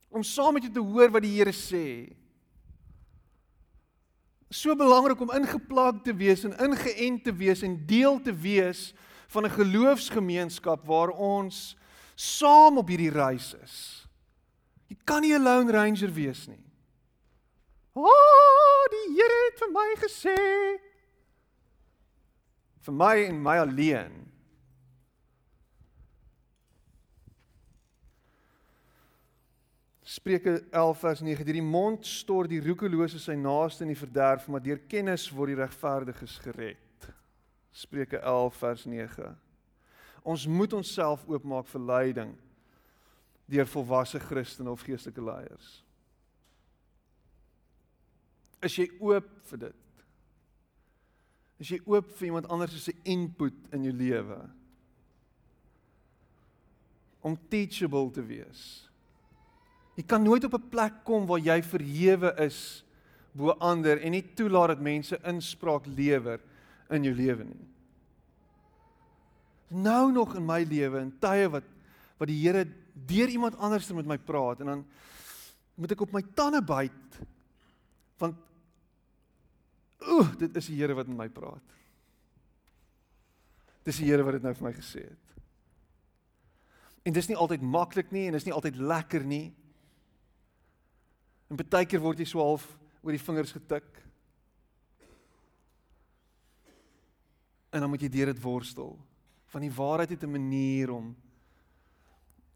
Om 0.08 0.22
saam 0.22 0.54
met 0.54 0.62
jou 0.62 0.72
te 0.72 0.84
hoor 0.86 1.10
wat 1.10 1.24
die 1.24 1.34
Here 1.34 1.50
sê. 1.50 2.14
So 4.50 4.76
belangrik 4.76 5.20
om 5.20 5.32
ingeplaag 5.34 6.02
te 6.04 6.14
wees 6.14 6.44
en 6.44 6.54
ingeënt 6.62 7.24
te 7.24 7.34
wees 7.34 7.62
en 7.66 7.74
deel 7.86 8.20
te 8.20 8.34
wees 8.34 8.92
van 9.32 9.44
'n 9.44 9.50
geloofsgemeenskap 9.50 10.86
waar 10.86 11.10
ons 11.10 11.76
saam 12.22 12.78
op 12.82 12.92
hierdie 12.92 13.12
reis 13.12 13.52
is 13.58 13.78
jy 14.88 14.98
kan 15.04 15.24
nie 15.24 15.34
'n 15.34 15.42
lone 15.42 15.72
ranger 15.72 16.12
wees 16.12 16.46
nie 16.48 16.62
O, 17.92 18.08
oh, 18.08 18.84
die 18.88 19.08
Here 19.12 19.38
het 19.46 19.58
vir 19.60 19.72
my 19.72 19.88
gesê 20.00 20.36
vir 22.82 22.94
my 22.98 23.14
en 23.28 23.38
my 23.42 23.58
alleen. 23.62 24.14
Spreuke 30.02 30.64
11 30.70 30.98
vers 30.98 31.20
9: 31.20 31.44
Deur 31.46 31.58
die 31.60 31.62
mond 31.62 32.06
stort 32.06 32.50
die 32.50 32.60
roekelose 32.60 33.20
sy 33.22 33.36
naaste 33.38 33.86
in 33.86 33.92
die 33.94 34.00
verderf, 34.00 34.48
maar 34.50 34.64
deur 34.64 34.82
kennis 34.90 35.28
word 35.32 35.54
die 35.54 35.60
regverdiges 35.62 36.34
gered. 36.42 37.06
Spreuke 37.72 38.18
11 38.18 38.58
vers 38.60 38.84
9. 38.90 39.30
Ons 40.22 40.46
moet 40.46 40.72
onsself 40.72 41.24
oopmaak 41.26 41.66
vir 41.66 41.86
leiding 41.86 42.34
deur 43.52 43.66
volwasse 43.68 44.20
Christene 44.22 44.70
of 44.70 44.84
geestelike 44.86 45.22
leiers. 45.22 45.70
Is 48.62 48.76
jy 48.78 48.86
oop 49.02 49.28
vir 49.50 49.64
dit? 49.66 50.04
Is 51.62 51.72
jy 51.74 51.80
oop 51.86 52.08
vir 52.18 52.28
iemand 52.30 52.48
anders 52.50 52.74
se 52.82 52.94
input 53.06 53.56
in 53.74 53.88
jou 53.88 53.94
lewe? 53.94 54.38
Om 57.22 57.36
teachable 57.50 58.10
te 58.14 58.22
wees. 58.26 58.62
Jy 59.98 60.06
kan 60.08 60.22
nooit 60.24 60.44
op 60.44 60.54
'n 60.54 60.70
plek 60.70 61.04
kom 61.04 61.26
waar 61.26 61.38
jy 61.38 61.62
verhewe 61.62 62.32
is 62.38 62.84
bo 63.32 63.50
ander 63.60 64.00
en 64.00 64.12
nie 64.12 64.24
toelaat 64.34 64.68
dat 64.68 64.80
mense 64.80 65.18
inspraak 65.24 65.86
lewer 65.86 66.40
in 66.90 67.04
jou 67.04 67.14
lewe 67.14 67.44
nie. 67.44 67.71
Nou 69.72 70.12
nog 70.12 70.36
in 70.36 70.44
my 70.46 70.62
lewe 70.68 71.00
in 71.00 71.14
tye 71.22 71.48
wat 71.52 71.68
wat 72.20 72.30
die 72.30 72.38
Here 72.38 72.62
deur 72.92 73.28
iemand 73.32 73.56
anders 73.58 73.88
met 73.96 74.06
my 74.06 74.18
praat 74.18 74.60
en 74.62 74.68
dan 74.70 74.82
moet 75.74 75.94
ek 75.94 76.04
op 76.04 76.12
my 76.14 76.22
tande 76.36 76.60
byt 76.62 77.16
want 78.20 78.36
ooh, 80.06 80.28
dit 80.38 80.56
is 80.60 80.68
die 80.70 80.78
Here 80.78 80.94
wat 80.94 81.08
met 81.10 81.24
my 81.24 81.28
praat. 81.32 81.74
Dis 83.82 83.98
die 83.98 84.10
Here 84.10 84.22
wat 84.22 84.38
dit 84.38 84.44
nou 84.46 84.54
vir 84.54 84.68
my 84.68 84.74
gesê 84.76 85.06
het. 85.08 85.32
En 87.02 87.16
dis 87.16 87.28
nie 87.32 87.38
altyd 87.38 87.64
maklik 87.66 88.12
nie 88.14 88.28
en 88.28 88.36
dis 88.36 88.46
nie 88.46 88.54
altyd 88.54 88.78
lekker 88.78 89.24
nie. 89.26 89.48
En 91.50 91.58
baie 91.58 91.88
keer 91.88 92.02
word 92.02 92.22
jy 92.22 92.28
so 92.30 92.44
half 92.44 92.68
oor 93.02 93.14
die 93.14 93.22
vingers 93.22 93.54
getik. 93.56 93.88
En 97.72 97.82
dan 97.82 97.90
moet 97.90 98.04
jy 98.04 98.12
deur 98.12 98.30
dit 98.30 98.44
worstel. 98.44 98.94
Van 99.52 99.60
die 99.60 99.72
waarheid 99.72 100.10
het 100.10 100.22
'n 100.22 100.30
manier 100.30 100.90
om 100.90 101.16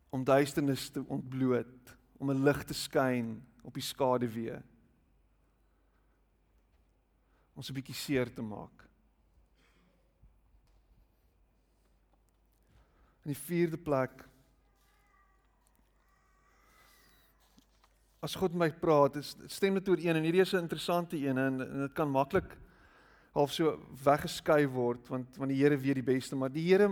om 0.08 0.24
duisternis 0.24 0.88
te 0.90 1.04
ontbloot, 1.06 1.96
om 2.16 2.30
'n 2.30 2.42
lig 2.42 2.64
te 2.64 2.74
skyn 2.74 3.46
op 3.62 3.74
die 3.74 3.82
skaduwee. 3.82 4.62
Ons 7.54 7.70
'n 7.70 7.74
bietjie 7.74 7.94
seer 7.94 8.32
te 8.34 8.42
maak. 8.42 8.88
In 13.24 13.32
die 13.32 13.42
vierde 13.42 13.78
plek 13.78 14.28
as 18.20 18.34
God 18.34 18.54
met 18.54 18.72
my 18.72 18.78
praat, 18.80 19.18
stem 19.46 19.74
dit 19.74 19.88
oor 19.88 19.98
een 19.98 20.16
en 20.16 20.22
hierdie 20.22 20.40
is 20.40 20.52
'n 20.54 20.64
interessante 20.66 21.16
een 21.16 21.38
en 21.38 21.60
en 21.60 21.80
dit 21.80 21.92
kan 21.92 22.10
maklik 22.10 22.58
half 23.36 23.52
so 23.52 23.76
weggeskui 24.04 24.64
word 24.72 25.08
want 25.12 25.36
want 25.36 25.52
die 25.52 25.60
Here 25.60 25.76
weet 25.76 26.00
die 26.00 26.06
beste, 26.06 26.36
maar 26.36 26.52
die 26.52 26.64
Here 26.64 26.90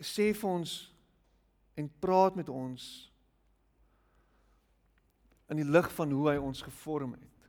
sê 0.00 0.32
vir 0.36 0.50
ons 0.50 0.74
en 1.80 1.88
praat 2.00 2.36
met 2.36 2.50
ons 2.52 2.84
in 5.50 5.60
die 5.60 5.68
lig 5.68 5.88
van 5.96 6.12
hoe 6.12 6.28
hy 6.32 6.36
ons 6.40 6.62
gevorm 6.64 7.14
het. 7.16 7.48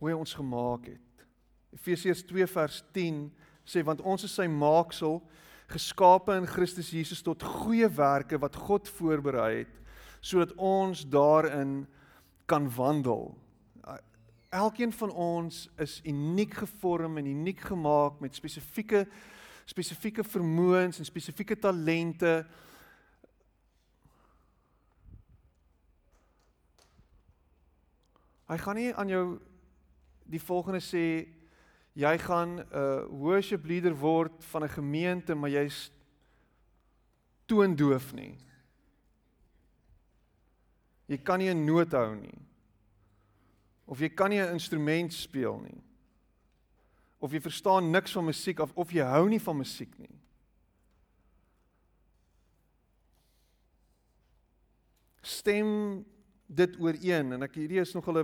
Hoe 0.00 0.10
hy 0.10 0.16
ons 0.16 0.34
gemaak 0.36 0.88
het. 0.92 1.24
Efesiërs 1.74 2.24
2 2.28 2.46
vers 2.50 2.82
10 2.96 3.24
sê 3.68 3.82
want 3.86 4.02
ons 4.04 4.26
is 4.26 4.34
sy 4.36 4.46
maaksel 4.50 5.20
geskape 5.72 6.36
in 6.36 6.48
Christus 6.48 6.92
Jesus 6.92 7.22
tot 7.24 7.42
goeie 7.42 7.88
werke 7.88 8.38
wat 8.40 8.56
God 8.66 8.90
voorberei 8.98 9.64
het 9.64 9.80
sodat 10.24 10.54
ons 10.56 11.02
daarin 11.04 11.82
kan 12.48 12.64
wandel. 12.72 13.34
Elkeen 14.54 14.92
van 14.92 15.10
ons 15.10 15.68
is 15.82 16.00
uniek 16.06 16.52
gevorm 16.54 17.18
en 17.18 17.26
uniek 17.26 17.60
gemaak 17.60 18.20
met 18.22 18.34
spesifieke 18.34 19.06
spesifieke 19.64 20.22
vermoëns 20.24 21.00
en 21.00 21.08
spesifieke 21.08 21.56
talente. 21.58 22.44
Hy 28.46 28.58
gaan 28.60 28.78
nie 28.78 28.92
aan 28.94 29.10
jou 29.10 29.24
die 30.28 30.42
volgende 30.42 30.84
sê 30.84 31.04
jy 31.96 32.14
gaan 32.28 32.60
'n 32.60 32.66
uh, 32.70 33.04
worship 33.08 33.64
leader 33.64 33.96
word 33.96 34.44
van 34.52 34.62
'n 34.62 34.76
gemeente 34.76 35.34
maar 35.34 35.50
jy's 35.50 35.90
toondoof 37.46 38.12
nie. 38.12 38.38
Jy 41.06 41.18
kan 41.18 41.38
nie 41.38 41.50
'n 41.50 41.64
noot 41.64 41.92
hou 41.92 42.14
nie. 42.14 42.53
Of 43.84 44.00
jy 44.00 44.08
kan 44.08 44.30
nie 44.30 44.40
'n 44.40 44.52
instrument 44.52 45.12
speel 45.12 45.60
nie. 45.60 45.82
Of 47.18 47.32
jy 47.32 47.40
verstaan 47.40 47.90
niks 47.90 48.12
van 48.12 48.24
musiek 48.24 48.60
of 48.60 48.72
of 48.74 48.90
jy 48.90 49.04
hou 49.04 49.28
nie 49.28 49.40
van 49.40 49.56
musiek 49.56 49.98
nie. 49.98 50.20
Stem 55.22 56.04
dit 56.46 56.76
ooreen 56.80 57.32
en 57.32 57.42
ek 57.42 57.54
hierdie 57.54 57.80
is 57.80 57.94
nog 57.94 58.08
'n 58.08 58.16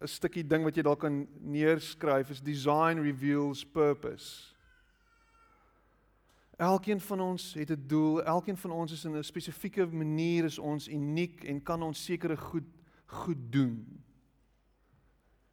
'n 0.00 0.08
stukkie 0.08 0.46
ding 0.46 0.64
wat 0.64 0.76
jy 0.76 0.82
dalk 0.82 1.00
kan 1.00 1.26
neerskryf 1.40 2.30
is 2.30 2.40
design 2.40 3.02
reveals 3.02 3.64
purpose. 3.64 4.54
Elkeen 6.56 7.00
van 7.00 7.20
ons 7.20 7.54
het 7.54 7.70
'n 7.70 7.86
doel, 7.86 8.22
elkeen 8.22 8.56
van 8.56 8.70
ons 8.70 8.92
is 8.92 9.04
in 9.04 9.16
'n 9.16 9.24
spesifieke 9.24 9.86
manier 9.86 10.44
is 10.44 10.58
ons 10.58 10.88
uniek 10.88 11.44
en 11.44 11.62
kan 11.62 11.82
ons 11.82 12.04
sekere 12.04 12.36
goed 12.36 12.64
goed 13.06 13.52
doen. 13.52 14.02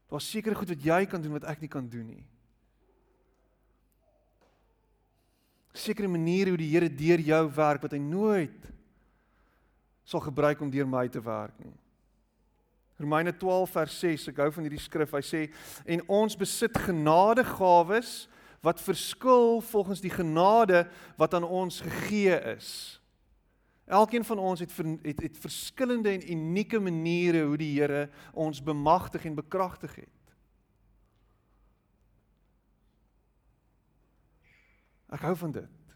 Daar's 0.08 0.30
sekere 0.30 0.56
goed 0.56 0.72
wat 0.72 0.84
jy 0.84 1.06
kan 1.06 1.22
doen 1.22 1.36
wat 1.36 1.48
ek 1.52 1.62
nie 1.63 1.72
kan 1.72 1.88
doen 1.89 2.08
nie. 2.08 2.24
Sekere 5.78 6.10
maniere 6.10 6.54
hoe 6.54 6.60
die 6.60 6.72
Here 6.72 6.89
deur 6.89 7.22
jou 7.22 7.43
werk 7.58 7.84
wat 7.84 7.93
hy 7.93 8.00
nooit 8.02 8.72
sal 10.08 10.24
gebruik 10.24 10.62
om 10.63 10.72
deur 10.72 10.88
my 10.88 11.06
te 11.12 11.22
werk 11.22 11.58
nie. 11.60 11.76
Romeine 12.98 13.34
12 13.36 13.74
vers 13.76 14.00
6, 14.00 14.30
ek 14.32 14.39
hou 14.41 14.48
van 14.56 14.65
hierdie 14.65 14.82
skrif. 14.82 15.12
Hy 15.13 15.22
sê 15.22 15.41
en 15.86 16.02
ons 16.10 16.38
besit 16.39 16.80
genadegawes 16.88 18.26
wat 18.65 18.82
verskil 18.82 19.60
volgens 19.62 20.02
die 20.02 20.12
genade 20.12 20.88
wat 21.20 21.36
aan 21.38 21.46
ons 21.46 21.82
gegee 21.86 22.39
is. 22.56 22.96
Elkeen 23.88 24.26
van 24.28 24.39
ons 24.39 24.60
het 24.60 24.71
het 25.02 25.21
het 25.21 25.38
verskillende 25.39 26.12
en 26.12 26.32
unieke 26.32 26.80
maniere 26.80 27.45
hoe 27.47 27.58
die 27.58 27.71
Here 27.80 28.10
ons 28.34 28.60
bemagtig 28.63 29.26
en 29.26 29.36
bekragtig 29.36 29.95
het. 29.95 30.34
Ek 35.08 35.23
hou 35.23 35.36
van 35.39 35.56
dit. 35.56 35.93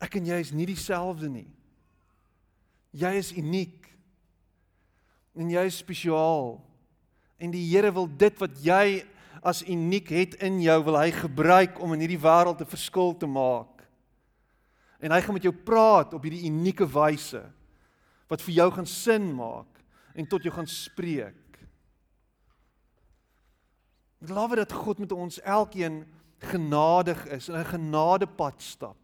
Ek 0.00 0.16
en 0.16 0.24
jy 0.26 0.38
is 0.40 0.54
nie 0.56 0.66
dieselfde 0.68 1.28
nie. 1.28 1.50
Jy 2.96 3.12
is 3.20 3.34
uniek. 3.36 3.90
En 5.36 5.50
jy 5.52 5.66
is 5.68 5.82
spesiaal. 5.82 6.56
En 7.36 7.52
die 7.52 7.66
Here 7.68 7.92
wil 7.92 8.08
dit 8.08 8.40
wat 8.40 8.56
jy 8.64 9.04
as 9.44 9.60
uniek 9.68 10.08
het 10.16 10.38
in 10.40 10.62
jou 10.64 10.78
wil 10.86 10.96
hy 10.96 11.10
gebruik 11.12 11.76
om 11.82 11.92
in 11.92 12.06
hierdie 12.06 12.22
wêreld 12.22 12.64
'n 12.64 12.72
verskil 12.72 13.12
te 13.12 13.26
maak. 13.26 13.73
En 15.04 15.12
hy 15.12 15.20
gaan 15.20 15.36
met 15.36 15.44
jou 15.44 15.52
praat 15.52 16.14
op 16.16 16.24
hierdie 16.24 16.46
unieke 16.48 16.86
wyse 16.88 17.42
wat 18.30 18.42
vir 18.46 18.54
jou 18.56 18.68
gaan 18.72 18.88
sin 18.88 19.28
maak 19.36 19.82
en 20.16 20.28
tot 20.30 20.44
jou 20.46 20.52
gaan 20.54 20.68
spreek. 20.70 21.58
Ek 24.24 24.30
glo 24.30 24.56
dat 24.56 24.72
God 24.72 25.02
met 25.04 25.12
ons 25.12 25.40
elkeen 25.44 26.06
genadig 26.48 27.20
is 27.36 27.48
en 27.48 27.60
'n 27.60 27.72
genadepad 27.72 28.62
stap. 28.62 28.96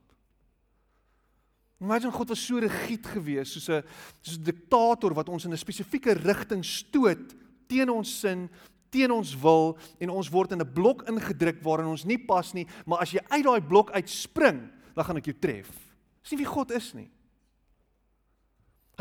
Imagine 1.81 2.13
God 2.13 2.29
was 2.29 2.47
so 2.47 2.59
rigied 2.59 3.07
geweest 3.07 3.53
soos 3.53 3.69
'n 3.69 3.85
soos 4.23 4.39
'n 4.39 4.45
diktator 4.45 5.15
wat 5.15 5.29
ons 5.29 5.45
in 5.45 5.53
'n 5.53 5.57
spesifieke 5.57 6.13
rigting 6.13 6.65
stoot 6.65 7.35
teen 7.69 7.91
ons 7.91 8.21
sin, 8.21 8.49
teen 8.91 9.11
ons 9.11 9.35
wil 9.41 9.79
en 9.99 10.11
ons 10.11 10.29
word 10.29 10.53
in 10.53 10.61
'n 10.61 10.73
blok 10.73 11.03
ingedruk 11.09 11.63
waarin 11.63 11.87
ons 11.87 12.05
nie 12.05 12.19
pas 12.19 12.53
nie, 12.55 12.67
maar 12.87 13.01
as 13.01 13.13
jy 13.13 13.21
uit 13.29 13.45
daai 13.45 13.61
blok 13.61 13.91
uitspring, 13.91 14.71
dan 14.95 15.05
gaan 15.05 15.17
ek 15.17 15.25
jou 15.25 15.39
tref. 15.39 15.90
Dis 16.23 16.35
nie 16.35 16.43
wie 16.43 16.51
God 16.51 16.71
is 16.77 16.93
nie. 16.97 17.09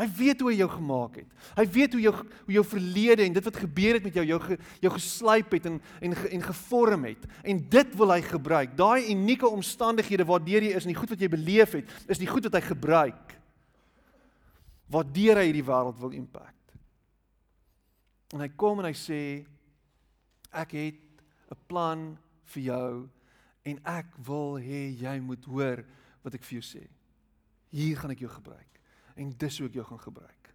Hy 0.00 0.06
weet 0.16 0.40
hoe 0.40 0.48
hy 0.48 0.56
jou 0.62 0.68
gemaak 0.72 1.18
het. 1.20 1.32
Hy 1.58 1.64
weet 1.74 1.94
hoe 1.96 2.00
jou 2.00 2.12
hoe 2.14 2.54
jou 2.54 2.62
verlede 2.64 3.24
en 3.26 3.34
dit 3.36 3.48
wat 3.50 3.58
gebeur 3.60 3.98
het 3.98 4.06
met 4.06 4.14
jou 4.16 4.24
jou 4.24 4.38
jou 4.80 4.92
geslyp 4.94 5.52
het 5.58 5.66
en 5.68 5.76
en 6.00 6.14
en 6.16 6.46
gevorm 6.46 7.04
het. 7.10 7.26
En 7.44 7.60
dit 7.74 7.96
wil 8.00 8.14
hy 8.14 8.22
gebruik. 8.24 8.72
Daai 8.78 9.10
unieke 9.12 9.48
omstandighede 9.48 10.24
waardeur 10.24 10.64
jy 10.64 10.72
is 10.72 10.86
en 10.88 10.94
die 10.94 11.00
goed 11.00 11.12
wat 11.12 11.20
jy 11.20 11.28
beleef 11.28 11.76
het, 11.76 11.92
is 12.08 12.20
die 12.22 12.30
goed 12.30 12.48
wat 12.48 12.56
hy 12.56 12.62
gebruik. 12.70 13.36
Waardeur 14.90 15.42
hy 15.42 15.50
hierdie 15.50 15.68
wêreld 15.68 16.00
wil 16.00 16.16
impact. 16.16 16.56
En 18.32 18.40
hy 18.40 18.48
kom 18.56 18.80
en 18.80 18.88
hy 18.88 18.96
sê 18.96 19.20
ek 20.50 20.72
het 20.78 21.02
'n 21.50 21.60
plan 21.68 22.16
vir 22.54 22.62
jou 22.62 23.08
en 23.64 23.80
ek 23.84 24.16
wil 24.24 24.56
hê 24.56 24.96
jy 24.96 25.20
moet 25.20 25.44
hoor 25.44 25.84
wat 26.24 26.34
ek 26.34 26.44
vir 26.44 26.60
jou 26.60 26.64
sê. 26.64 26.88
Hier 27.70 27.96
gaan 27.98 28.14
ek 28.14 28.24
jou 28.24 28.30
gebruik 28.30 28.66
en 29.20 29.32
dis 29.36 29.58
hoe 29.58 29.68
ek 29.68 29.78
jou 29.78 29.84
gaan 29.84 30.02
gebruik. 30.02 30.52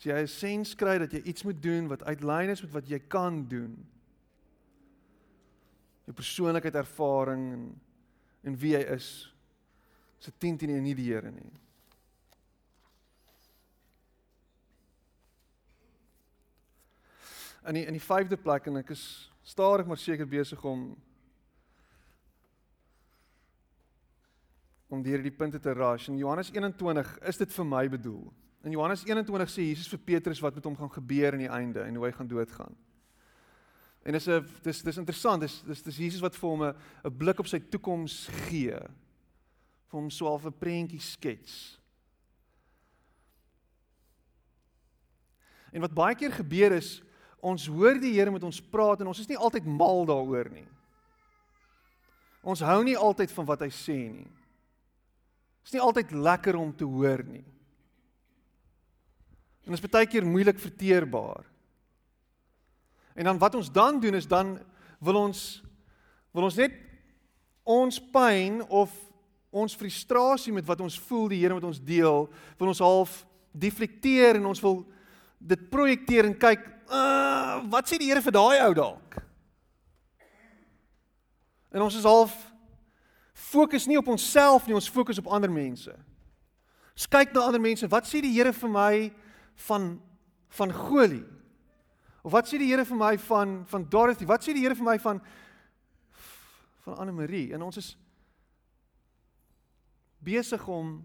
As 0.00 0.06
jy 0.08 0.16
'n 0.16 0.28
sens 0.28 0.74
kry 0.74 0.98
dat 0.98 1.12
jy 1.12 1.20
iets 1.22 1.44
moet 1.44 1.62
doen 1.62 1.88
wat 1.88 2.02
uitlyn 2.02 2.50
is 2.50 2.62
met 2.62 2.72
wat 2.72 2.88
jy 2.88 2.98
kan 2.98 3.48
doen. 3.48 3.76
Jou 6.06 6.14
persoonlikheid 6.14 6.74
ervaring 6.74 7.52
en 7.52 7.80
en 8.42 8.56
wie 8.56 8.74
jy 8.76 8.84
is. 8.94 9.08
Se 10.20 10.32
10 10.38 10.58
teen 10.60 10.82
nie 10.82 10.94
die 10.96 11.08
Here 11.12 11.30
nie. 11.32 11.52
In 17.66 17.74
die 17.74 17.86
in 17.86 17.96
die 17.96 18.02
vyfde 18.04 18.36
plek 18.36 18.66
en 18.66 18.80
ek 18.80 18.90
is 18.90 19.04
stadig 19.42 19.86
maar 19.86 20.00
seker 20.00 20.28
besig 20.28 20.64
om 20.64 20.96
om 24.90 25.02
deur 25.02 25.22
die 25.22 25.30
punte 25.30 25.60
te 25.62 25.72
rush. 25.72 26.08
In 26.08 26.18
Johannes 26.18 26.50
21 26.50 27.18
is 27.30 27.38
dit 27.38 27.52
vir 27.52 27.66
my 27.66 27.84
bedoel. 27.88 28.24
In 28.66 28.74
Johannes 28.74 29.04
21 29.06 29.52
sê 29.52 29.68
Jesus 29.68 29.88
vir 29.92 30.02
Petrus 30.04 30.40
wat 30.42 30.56
met 30.58 30.64
hom 30.66 30.76
gaan 30.76 30.90
gebeur 30.90 31.32
aan 31.36 31.44
die 31.44 31.52
einde 31.52 31.84
en 31.86 31.94
hoe 31.94 32.08
hy 32.08 32.12
gaan 32.16 32.28
doodgaan. 32.28 32.74
En 34.02 34.12
dis 34.12 34.26
'n 34.28 34.46
dis 34.62 34.82
dis 34.82 34.96
interessant, 34.96 35.40
dis 35.40 35.62
dis 35.62 35.82
dis 35.82 35.96
Jesus 35.96 36.20
wat 36.20 36.36
vir 36.36 36.50
hom 36.50 36.62
'n 36.62 36.74
'n 37.04 37.16
blik 37.18 37.38
op 37.38 37.46
sy 37.46 37.60
toekoms 37.60 38.28
gee. 38.48 38.80
vir 39.90 39.98
hom 39.98 40.10
so 40.10 40.38
'n 40.46 40.52
prentjie 40.52 41.00
skets. 41.00 41.78
En 45.72 45.80
wat 45.80 45.94
baie 45.94 46.14
keer 46.14 46.32
gebeur 46.32 46.72
is 46.72 47.02
ons 47.40 47.66
hoor 47.72 47.98
die 48.00 48.12
Here 48.16 48.32
met 48.32 48.44
ons 48.44 48.60
praat 48.60 49.00
en 49.00 49.10
ons 49.12 49.20
is 49.22 49.28
nie 49.28 49.38
altyd 49.38 49.66
mal 49.66 50.04
daaroor 50.08 50.50
nie. 50.52 50.66
Ons 52.40 52.62
hou 52.64 52.80
nie 52.84 52.96
altyd 52.96 53.32
van 53.36 53.48
wat 53.48 53.64
hy 53.66 53.70
sê 53.74 53.98
nie. 54.08 54.28
Dit 55.60 55.72
is 55.72 55.76
nie 55.76 55.84
altyd 55.84 56.12
lekker 56.16 56.56
om 56.56 56.72
te 56.72 56.88
hoor 56.88 57.22
nie. 57.28 57.44
En 59.68 59.76
is 59.76 59.84
baie 59.84 60.08
keer 60.08 60.24
moeilik 60.26 60.58
verteerbaar. 60.58 61.44
En 63.14 63.28
dan 63.28 63.38
wat 63.38 63.54
ons 63.58 63.68
dan 63.72 64.00
doen 64.00 64.16
is 64.16 64.28
dan 64.28 64.56
wil 65.00 65.18
ons 65.26 65.60
wil 66.32 66.46
ons 66.46 66.56
net 66.56 66.74
ons 67.66 67.98
pyn 68.12 68.60
of 68.68 68.92
ons 69.50 69.74
frustrasie 69.76 70.52
met 70.54 70.66
wat 70.66 70.80
ons 70.80 70.98
voel 71.08 71.28
die 71.32 71.40
Here 71.42 71.56
met 71.56 71.66
ons 71.66 71.82
deel, 71.82 72.28
wil 72.58 72.70
ons 72.70 72.82
half 72.82 73.20
deflekteer 73.50 74.38
en 74.38 74.46
ons 74.52 74.62
wil 74.62 74.84
dit 75.40 75.62
projekteer 75.72 76.28
en 76.28 76.36
kyk, 76.38 76.62
uh, 76.90 77.70
wat 77.70 77.88
sê 77.88 77.98
die 77.98 78.10
Here 78.10 78.22
vir 78.22 78.34
daai 78.34 78.60
ou 78.66 78.74
dalk? 78.74 79.18
En 81.70 81.82
ons 81.86 81.94
is 81.94 82.06
half 82.06 82.34
fokus 83.32 83.86
nie 83.86 83.98
op 83.98 84.08
onsself 84.10 84.66
nie, 84.66 84.74
ons 84.74 84.90
fokus 84.90 85.18
op 85.22 85.30
ander 85.30 85.50
mense. 85.50 85.92
Ons 86.94 87.06
kyk 87.10 87.32
na 87.32 87.46
ander 87.46 87.62
mense, 87.62 87.88
wat 87.88 88.08
sê 88.08 88.20
die 88.22 88.34
Here 88.34 88.52
vir 88.52 88.72
my 88.72 88.94
van 89.68 89.92
van 90.50 90.72
Golie? 90.74 91.22
Of 92.26 92.34
wat 92.34 92.50
sê 92.50 92.58
die 92.58 92.68
Here 92.68 92.84
vir 92.84 92.98
my 92.98 93.14
van 93.28 93.60
van 93.70 93.86
Dorothy? 93.88 94.26
Wat 94.26 94.44
sê 94.44 94.54
die 94.56 94.64
Here 94.66 94.74
vir 94.74 94.88
my 94.88 94.98
van 94.98 95.22
van 96.84 96.98
Anne 96.98 97.14
Marie? 97.14 97.52
En 97.54 97.62
ons 97.62 97.78
is 97.78 97.94
besig 100.20 100.66
om 100.68 100.98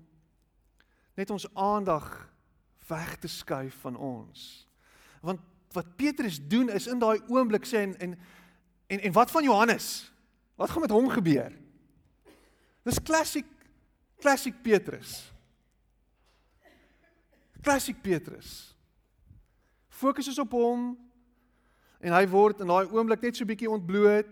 net 1.16 1.32
ons 1.32 1.48
aandag 1.54 2.10
weg 2.90 3.16
te 3.22 3.28
skuif 3.32 3.78
van 3.86 3.96
ons. 3.96 4.66
Want 5.24 5.40
wat 5.76 5.96
Petrus 6.00 6.40
doen 6.42 6.70
is 6.74 6.88
in 6.88 7.00
daai 7.00 7.20
oomblik 7.28 7.68
sê 7.68 7.84
en 7.86 7.96
en 8.00 8.18
en, 8.88 9.00
en 9.00 9.14
wat 9.16 9.32
van 9.32 9.44
Johannes? 9.44 10.12
Wat 10.56 10.70
gaan 10.70 10.82
met 10.82 10.94
hom 10.94 11.10
gebeur? 11.10 11.54
Dis 12.86 13.02
klassiek 13.02 13.48
klassiek 14.22 14.62
Petrus. 14.62 15.34
Klassiek 17.62 18.02
Petrus. 18.02 18.76
Fokus 19.90 20.28
is 20.28 20.40
op 20.40 20.52
hom 20.52 20.94
en 22.00 22.14
hy 22.14 22.26
word 22.30 22.62
in 22.62 22.70
daai 22.70 22.86
oomblik 22.92 23.24
net 23.26 23.38
so 23.38 23.48
bietjie 23.48 23.72
ontbloot. 23.72 24.32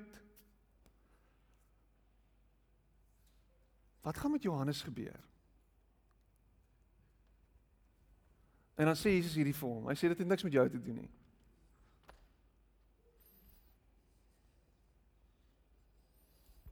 Wat 4.03 4.17
gaan 4.17 4.35
met 4.35 4.43
Johannes 4.43 4.81
gebeur? 4.83 5.19
En 8.75 8.85
dan 8.85 8.97
sê 8.97 9.13
Jesus 9.15 9.35
hierdie 9.37 9.55
vir 9.55 9.69
hom. 9.69 9.87
Hy 9.87 9.95
sê 9.97 10.09
dit 10.11 10.23
het 10.23 10.27
niks 10.27 10.43
met 10.43 10.55
jou 10.55 10.65
te 10.69 10.81
doen 10.81 11.03
nie. 11.03 11.11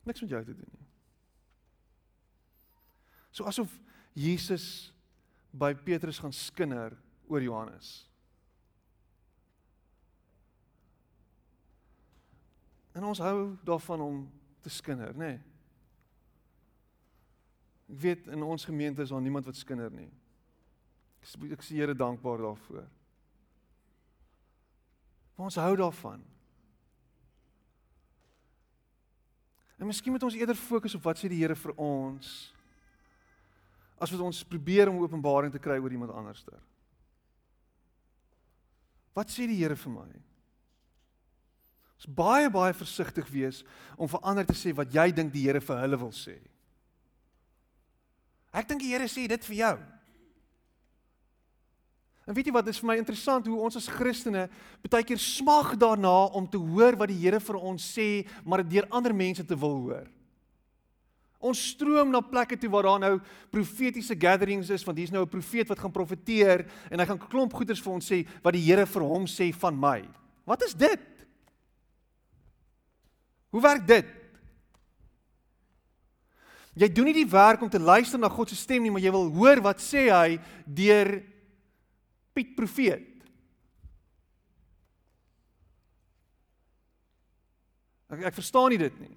Niks 0.04 0.22
met 0.22 0.30
jou 0.30 0.44
te 0.46 0.56
doen 0.56 0.72
nie. 0.78 0.88
So 3.32 3.48
asof 3.48 3.74
Jesus 4.18 4.92
by 5.52 5.74
Petrus 5.76 6.20
gaan 6.20 6.34
skinder 6.34 6.98
oor 7.28 7.44
Johannes. 7.44 7.92
En 12.92 13.08
ons 13.08 13.22
hou 13.24 13.56
daarvan 13.64 14.02
om 14.04 14.18
te 14.62 14.70
skinder, 14.70 15.16
nê? 15.16 15.32
Nee. 15.36 15.40
Ek 17.92 18.00
weet 18.00 18.28
in 18.32 18.44
ons 18.44 18.66
gemeente 18.68 19.04
is 19.04 19.12
daar 19.12 19.24
niemand 19.24 19.48
wat 19.48 19.60
skinder 19.60 19.92
nie. 19.92 20.10
Ek 21.22 21.56
ek 21.58 21.64
sê 21.64 21.76
Here 21.80 21.96
dankbaar 21.96 22.44
daarvoor. 22.44 22.86
Maar 25.36 25.50
ons 25.50 25.60
hou 25.60 25.74
daarvan. 25.76 26.24
En 29.82 29.90
miskien 29.90 30.14
moet 30.14 30.24
ons 30.24 30.38
eerder 30.38 30.56
fokus 30.56 30.94
op 30.96 31.08
wat 31.10 31.18
sê 31.18 31.30
die 31.32 31.40
Here 31.42 31.58
vir 31.58 31.74
ons 31.82 32.52
as 34.02 34.10
wat 34.14 34.22
ons 34.26 34.42
probeer 34.46 34.90
om 34.90 35.02
openbaring 35.02 35.52
te 35.54 35.62
kry 35.62 35.76
oor 35.78 35.94
iemand 35.94 36.14
anderster. 36.14 36.58
Wat 39.18 39.30
sê 39.30 39.46
die 39.50 39.58
Here 39.60 39.78
vir 39.78 39.94
my? 39.94 40.10
Ons 42.02 42.10
baie 42.18 42.50
baie 42.54 42.74
versigtig 42.78 43.28
wees 43.34 43.62
om 43.98 44.10
vir 44.10 44.24
ander 44.26 44.46
te 44.46 44.58
sê 44.58 44.74
wat 44.78 44.94
jy 44.94 45.10
dink 45.18 45.34
die 45.34 45.48
Here 45.48 45.62
vir 45.62 45.82
hulle 45.84 46.00
wil 46.02 46.14
sê. 46.14 46.38
Ek 48.54 48.70
dink 48.70 48.82
die 48.86 48.94
Here 48.94 49.10
sê 49.10 49.28
dit 49.30 49.50
vir 49.50 49.60
jou. 49.64 49.76
En 52.30 52.36
weet 52.38 52.48
jy 52.48 52.54
wat, 52.54 52.68
dit 52.68 52.76
is 52.76 52.80
vir 52.84 52.92
my 52.92 52.98
interessant 53.02 53.48
hoe 53.50 53.60
ons 53.66 53.78
as 53.80 53.90
Christene 53.90 54.46
baie 54.86 55.06
keer 55.08 55.20
smag 55.22 55.74
daarna 55.82 56.30
om 56.38 56.46
te 56.48 56.60
hoor 56.62 56.96
wat 57.00 57.10
die 57.10 57.18
Here 57.24 57.40
vir 57.42 57.58
ons 57.58 57.86
sê, 57.98 58.26
maar 58.46 58.62
dit 58.62 58.78
deur 58.78 58.90
ander 58.94 59.16
mense 59.16 59.46
te 59.46 59.58
wil 59.58 59.80
hoor. 59.88 60.10
Ons 61.42 61.64
stroom 61.72 62.12
na 62.14 62.22
plekke 62.22 62.58
toe 62.62 62.70
waar 62.70 62.86
daar 62.86 63.02
nou 63.02 63.16
profetiese 63.50 64.14
gatherings 64.14 64.70
is, 64.70 64.86
want 64.86 65.00
hier's 65.02 65.12
nou 65.12 65.24
'n 65.26 65.30
profeet 65.30 65.68
wat 65.68 65.80
gaan 65.80 65.92
profeteer 65.92 66.68
en 66.92 67.00
hy 67.00 67.06
gaan 67.06 67.18
klomp 67.18 67.54
goeders 67.54 67.82
vir 67.82 67.94
ons 67.94 68.12
sê 68.12 68.28
wat 68.44 68.54
die 68.54 68.62
Here 68.62 68.86
vir 68.86 69.02
hom 69.02 69.26
sê 69.26 69.52
van 69.52 69.76
my. 69.80 70.08
Wat 70.46 70.62
is 70.62 70.74
dit? 70.74 71.00
Hoe 73.50 73.62
werk 73.62 73.88
dit? 73.88 74.06
Jy 76.74 76.88
doen 76.88 77.06
nie 77.06 77.26
die 77.26 77.32
werk 77.32 77.62
om 77.62 77.70
te 77.70 77.80
luister 77.80 78.20
na 78.20 78.30
God 78.30 78.50
se 78.50 78.56
stem 78.56 78.84
nie, 78.84 78.92
maar 78.92 79.02
jy 79.02 79.12
wil 79.12 79.32
hoor 79.34 79.60
wat 79.62 79.82
sê 79.84 80.08
hy 80.08 80.40
deur 80.66 81.31
Piet 82.36 82.54
profeet. 82.56 83.08
Ek 88.12 88.28
ek 88.28 88.36
verstaan 88.36 88.74
nie 88.74 88.82
dit 88.82 88.96
nie. 89.00 89.16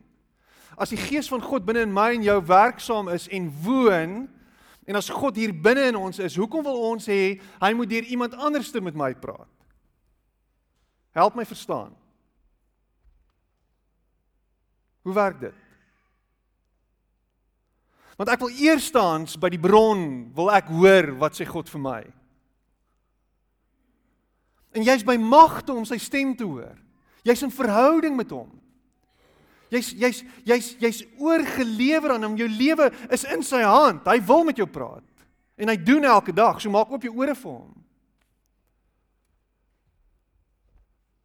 As 0.79 0.91
die 0.91 0.99
gees 0.99 1.29
van 1.31 1.43
God 1.43 1.67
binne 1.67 1.85
in 1.87 1.95
my 1.95 2.13
en 2.15 2.27
jou 2.27 2.39
werksaam 2.47 3.11
is 3.15 3.27
en 3.35 3.51
woon 3.63 4.15
en 4.85 4.99
as 4.99 5.11
God 5.11 5.39
hier 5.39 5.55
binne 5.55 5.89
in 5.91 5.99
ons 5.99 6.19
is, 6.23 6.37
hoekom 6.39 6.65
wil 6.67 6.81
ons 6.93 7.07
hê 7.09 7.39
hy 7.63 7.71
moet 7.75 7.91
deur 7.91 8.07
iemand 8.11 8.35
anderste 8.37 8.83
met 8.85 8.97
my 8.99 9.13
praat? 9.19 9.51
Help 11.15 11.39
my 11.39 11.47
verstaan. 11.47 11.95
Hoe 15.05 15.15
werk 15.15 15.39
dit? 15.41 15.61
Want 18.19 18.31
ek 18.31 18.43
wil 18.43 18.59
eerstens 18.63 19.39
by 19.41 19.51
die 19.51 19.61
bron 19.61 20.05
wil 20.35 20.51
ek 20.55 20.71
hoor 20.71 21.13
wat 21.23 21.39
sê 21.39 21.47
God 21.47 21.71
vir 21.71 21.83
my. 21.83 22.03
En 24.75 24.83
jy's 24.83 25.05
by 25.07 25.17
magte 25.21 25.73
om 25.73 25.87
sy 25.87 25.99
stem 26.03 26.35
te 26.37 26.47
hoor. 26.47 26.75
Jy's 27.25 27.45
in 27.47 27.55
verhouding 27.55 28.17
met 28.19 28.33
hom. 28.35 28.51
Jy's 29.73 29.93
jy's 29.99 30.21
jy's 30.47 30.75
jy's 30.83 31.01
oorgelewer 31.19 32.15
aan 32.15 32.27
hom. 32.27 32.37
Jou 32.39 32.49
lewe 32.51 32.91
is 33.15 33.25
in 33.31 33.43
sy 33.47 33.63
hand. 33.65 34.05
Hy 34.07 34.19
wil 34.27 34.45
met 34.51 34.59
jou 34.61 34.67
praat. 34.71 35.07
En 35.57 35.71
hy 35.71 35.79
doen 35.79 36.05
elke 36.05 36.35
dag. 36.35 36.61
So 36.61 36.73
maak 36.75 36.93
oop 36.93 37.07
jou 37.07 37.15
ore 37.17 37.37
vir 37.39 37.51
hom. 37.51 37.73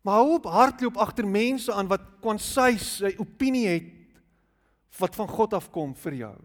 Maar 0.05 0.21
hou 0.21 0.37
op 0.37 0.47
hardloop 0.47 0.97
agter 1.01 1.27
mense 1.27 1.73
aan 1.73 1.89
wat 1.89 2.05
kwansy 2.23 2.77
sy 2.81 3.11
opinie 3.19 3.67
het 3.67 3.95
wat 4.99 5.15
van 5.15 5.27
God 5.29 5.53
afkom 5.57 5.91
vir 5.95 6.15
jou. 6.23 6.35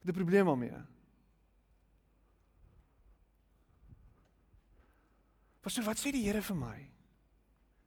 Het 0.00 0.08
'n 0.08 0.16
probleem 0.16 0.46
daarmee. 0.46 0.89
Pastor, 5.60 5.84
wat 5.84 6.00
sê 6.00 6.12
die 6.14 6.24
Here 6.24 6.40
vir 6.42 6.56
my? 6.56 6.78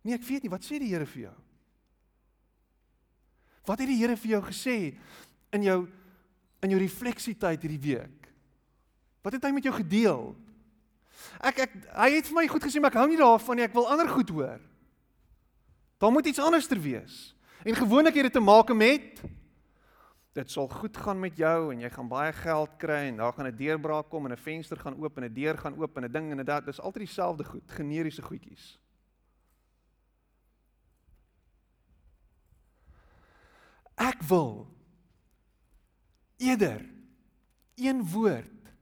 Nee, 0.03 0.17
ek 0.17 0.25
weet 0.27 0.45
nie, 0.45 0.51
wat 0.53 0.65
sê 0.65 0.79
die 0.81 0.91
Here 0.91 1.07
vir 1.09 1.27
jou? 1.27 1.35
Wat 3.67 3.79
het 3.79 3.89
die 3.89 3.99
Here 4.01 4.17
vir 4.19 4.35
jou 4.35 4.41
gesê 4.49 4.77
in 5.55 5.67
jou 5.67 5.79
in 6.63 6.71
jou 6.71 6.79
refleksietyd 6.79 7.65
hierdie 7.65 7.81
week? 7.83 8.27
Wat 9.23 9.35
het 9.35 9.43
hy 9.43 9.51
met 9.55 9.65
jou 9.67 9.73
gedeel? 9.75 10.29
Ek 11.43 11.63
ek 11.65 11.73
hy 11.91 12.09
het 12.17 12.29
vir 12.29 12.37
my 12.37 12.45
goed 12.51 12.63
gesê, 12.67 12.79
maar 12.79 12.93
ek 12.93 12.99
hou 13.01 13.07
nie 13.11 13.19
daarvan 13.19 13.59
nie. 13.59 13.65
Ek 13.67 13.75
wil 13.75 13.89
ander 13.91 14.09
goed 14.11 14.31
hoor. 14.31 14.61
Daar 15.99 16.11
moet 16.11 16.27
iets 16.27 16.41
anderster 16.43 16.79
wees. 16.83 17.31
En 17.63 17.75
gewoonlik 17.75 18.15
het 18.19 18.27
dit 18.27 18.35
te 18.35 18.43
maak 18.43 18.71
met 18.75 19.23
dit 20.33 20.51
sal 20.51 20.67
goed 20.67 20.97
gaan 20.97 21.19
met 21.21 21.37
jou 21.37 21.71
en 21.71 21.81
jy 21.83 21.89
gaan 21.93 22.09
baie 22.09 22.31
geld 22.33 22.77
kry 22.81 23.03
en 23.11 23.19
daar 23.21 23.33
gaan 23.33 23.47
'n 23.47 23.55
deurbraak 23.55 24.09
kom 24.09 24.25
en 24.25 24.31
'n 24.31 24.37
venster 24.37 24.77
gaan 24.77 24.97
oop 24.97 25.17
en 25.17 25.23
'n 25.23 25.33
deur 25.33 25.57
gaan 25.57 25.77
oop 25.77 25.97
en 25.97 26.05
'n 26.05 26.11
ding 26.11 26.31
en 26.31 26.45
dit 26.45 26.65
dis 26.65 26.81
altyd 26.81 27.05
dieselfde 27.05 27.43
goed, 27.43 27.71
generiese 27.71 28.21
goedjies. 28.21 28.79
Ek 33.95 34.21
wil 34.21 34.67
eerder 36.37 36.89
een 37.75 38.03
woord 38.09 38.73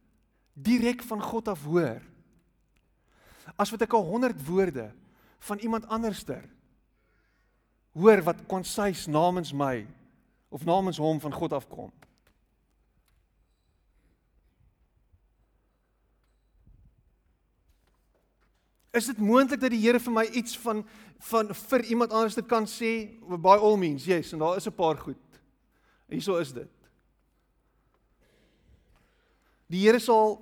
direk 0.53 1.03
van 1.03 1.21
God 1.21 1.47
af 1.47 1.63
hoor. 1.63 2.01
As 3.55 3.69
wat 3.71 3.81
ek 3.81 3.93
'n 3.93 4.05
100 4.05 4.45
woorde 4.45 4.95
van 5.39 5.57
iemand 5.57 5.87
anderster 5.87 6.49
hoor 7.91 8.23
wat 8.23 8.45
konsis 8.47 9.05
namens 9.07 9.53
my 9.53 9.87
of 10.51 10.65
namens 10.65 10.97
hom 10.99 11.19
van 11.19 11.33
God 11.33 11.53
afkom. 11.53 11.91
Is 18.91 19.07
dit 19.07 19.17
moontlik 19.23 19.61
dat 19.61 19.71
die 19.71 19.79
Here 19.79 19.99
vir 20.03 20.13
my 20.13 20.25
iets 20.35 20.57
van 20.59 20.83
van 21.21 21.53
vir 21.53 21.83
iemand 21.93 22.11
anders 22.11 22.35
te 22.35 22.43
kan 22.43 22.65
sê 22.67 23.07
by 23.21 23.55
all 23.55 23.77
means? 23.79 24.05
Yes, 24.09 24.33
en 24.33 24.39
daar 24.43 24.57
is 24.57 24.67
'n 24.67 24.75
paar 24.75 24.97
goed. 24.97 25.23
Hierso 26.09 26.37
is 26.37 26.51
dit. 26.51 26.71
Die 29.67 29.85
Here 29.85 29.99
sal 29.99 30.41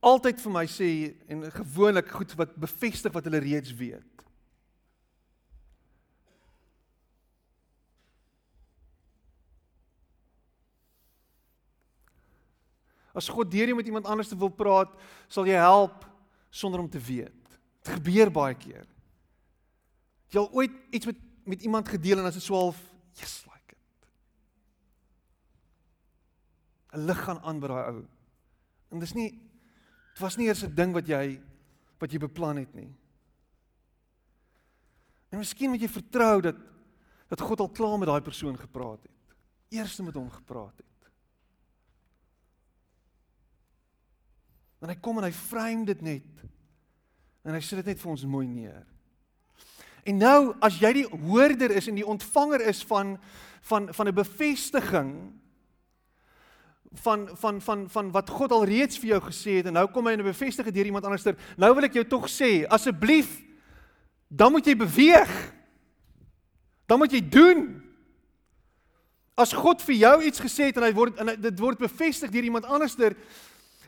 altyd 0.00 0.40
vir 0.40 0.52
my 0.52 0.66
sê 0.66 1.14
en 1.28 1.46
gewoonlik 1.50 2.08
goed 2.08 2.34
wat 2.34 2.56
bevestig 2.56 3.12
wat 3.12 3.24
hulle 3.24 3.38
reeds 3.38 3.72
weet. 3.74 4.11
As 13.14 13.28
God 13.28 13.50
deur 13.50 13.66
jou 13.66 13.76
met 13.76 13.86
iemand 13.86 14.06
anders 14.06 14.28
te 14.28 14.38
wil 14.38 14.48
praat, 14.48 14.92
sal 15.28 15.46
jy 15.46 15.58
help 15.60 16.06
sonder 16.50 16.80
om 16.80 16.88
te 16.88 17.00
weet. 17.00 17.58
Dit 17.82 17.94
gebeur 17.98 18.30
baie 18.32 18.54
keer. 18.54 18.86
Jy 20.32 20.40
al 20.40 20.50
ooit 20.52 20.72
iets 20.90 21.06
met 21.06 21.20
met 21.42 21.62
iemand 21.66 21.88
gedeel 21.88 22.18
en 22.18 22.28
as 22.28 22.36
dit 22.38 22.44
swaalf, 22.44 22.78
yes 23.18 23.40
like 23.50 23.74
it. 23.74 24.06
'n 26.94 27.06
Lig 27.06 27.24
gaan 27.24 27.40
aan 27.42 27.60
by 27.60 27.66
daai 27.66 27.84
ou. 27.90 28.04
En 28.90 29.00
dis 29.00 29.14
nie 29.14 29.30
dit 30.12 30.20
was 30.20 30.36
nie 30.36 30.46
eers 30.46 30.62
'n 30.62 30.74
ding 30.74 30.92
wat 30.92 31.06
jy 31.06 31.40
wat 31.98 32.12
jy 32.12 32.18
beplan 32.18 32.56
het 32.56 32.74
nie. 32.74 32.94
En 35.30 35.38
miskien 35.38 35.70
moet 35.70 35.80
jy 35.80 35.88
vertrou 35.88 36.40
dat 36.40 36.56
dat 37.28 37.40
God 37.40 37.60
al 37.60 37.70
klaar 37.70 37.98
met 37.98 38.08
daai 38.08 38.20
persoon 38.20 38.58
gepraat 38.58 39.02
het. 39.02 39.36
Eerste 39.68 40.02
met 40.02 40.14
hom 40.14 40.30
gepraat 40.30 40.76
het. 40.76 40.91
En 44.82 44.90
hy 44.90 44.96
kom 45.00 45.20
en 45.20 45.28
hy 45.28 45.34
frame 45.34 45.86
dit 45.86 46.00
net. 46.02 46.42
En 47.46 47.54
hy 47.54 47.60
sit 47.62 47.78
dit 47.82 47.92
net 47.92 48.00
vir 48.02 48.10
ons 48.10 48.24
mooi 48.26 48.46
neer. 48.50 48.82
En 50.02 50.18
nou 50.18 50.40
as 50.62 50.80
jy 50.82 50.90
die 51.02 51.06
hoorder 51.06 51.70
is 51.78 51.86
en 51.90 52.00
die 52.00 52.06
ontvanger 52.06 52.64
is 52.66 52.82
van 52.90 53.16
van 53.62 53.86
van 53.94 54.08
'n 54.08 54.14
bevestiging 54.14 55.10
van 56.92 57.28
van 57.32 57.60
van 57.62 57.90
van 57.90 58.10
wat 58.10 58.30
God 58.30 58.50
al 58.50 58.64
reeds 58.64 58.98
vir 58.98 59.08
jou 59.08 59.20
gesê 59.22 59.50
het 59.62 59.66
en 59.66 59.72
nou 59.72 59.86
kom 59.86 60.06
hy 60.06 60.12
en 60.12 60.24
bevestig 60.24 60.64
dit 60.64 60.74
deur 60.74 60.86
iemand 60.86 61.04
anderster. 61.04 61.36
Nou 61.56 61.74
wil 61.74 61.84
ek 61.84 61.94
jou 61.94 62.04
tog 62.04 62.26
sê, 62.28 62.66
asseblief 62.66 63.40
dan 64.28 64.52
moet 64.52 64.66
jy 64.66 64.76
beweeg. 64.76 65.32
Dan 66.86 66.98
moet 66.98 67.12
jy 67.12 67.20
doen. 67.28 67.82
As 69.36 69.52
God 69.52 69.82
vir 69.82 69.94
jou 69.94 70.22
iets 70.24 70.40
gesê 70.40 70.70
het 70.70 70.76
en 70.76 70.86
hy 70.86 70.92
word 70.96 71.20
en 71.20 71.32
dit 71.40 71.60
word 71.60 71.80
bevestig 71.80 72.32
deur 72.32 72.44
iemand 72.44 72.64
anderster, 72.64 73.16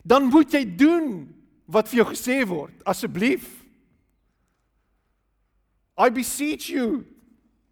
dan 0.05 0.29
moet 0.29 0.53
jy 0.53 0.63
doen 0.69 1.25
wat 1.65 1.89
vir 1.89 2.03
jou 2.03 2.09
gesê 2.13 2.43
word. 2.49 2.77
Asseblief. 2.85 3.47
I 5.97 6.11
beseech 6.13 6.69
you. 6.69 7.05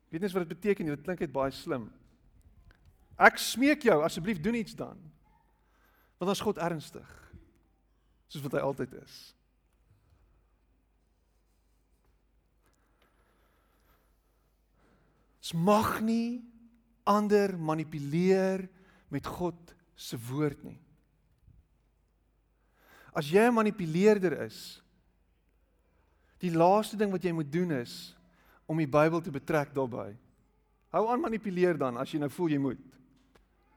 Weet 0.09 0.25
nie 0.25 0.33
wat 0.33 0.47
dit 0.47 0.55
beteken. 0.57 0.89
Dit 0.95 1.05
klink 1.05 1.21
net 1.21 1.35
baie 1.35 1.53
slim. 1.53 1.91
Ek 3.21 3.37
smeek 3.39 3.85
jou, 3.87 3.99
asseblief 4.03 4.41
doen 4.43 4.57
iets 4.59 4.75
dan. 4.79 4.97
Want 6.17 6.33
ons 6.33 6.45
God 6.45 6.61
ernstig. 6.63 7.09
Soos 8.33 8.45
wat 8.47 8.57
hy 8.57 8.65
altyd 8.65 8.97
is. 9.03 9.17
Ons 15.43 15.53
mag 15.59 15.99
nie 16.07 16.41
ander 17.05 17.57
manipuleer 17.59 18.69
met 19.13 19.27
God 19.27 19.75
se 19.99 20.17
woord 20.31 20.63
nie. 20.65 20.79
As 23.13 23.29
jy 23.29 23.45
'n 23.49 23.55
manipuleerder 23.55 24.33
is, 24.45 24.81
die 26.41 26.51
laaste 26.51 26.97
ding 26.97 27.13
wat 27.13 27.23
jy 27.23 27.33
moet 27.33 27.53
doen 27.53 27.71
is 27.71 28.17
om 28.67 28.79
die 28.79 28.89
Bybel 28.89 29.21
te 29.21 29.31
betrek 29.31 29.75
daarbey. 29.75 30.17
Hou 30.93 31.09
aan 31.09 31.21
manipuleer 31.21 31.79
dan 31.79 31.97
as 31.97 32.11
jy 32.13 32.19
nou 32.19 32.31
voel 32.31 32.49
jy 32.49 32.59
moet. 32.59 32.99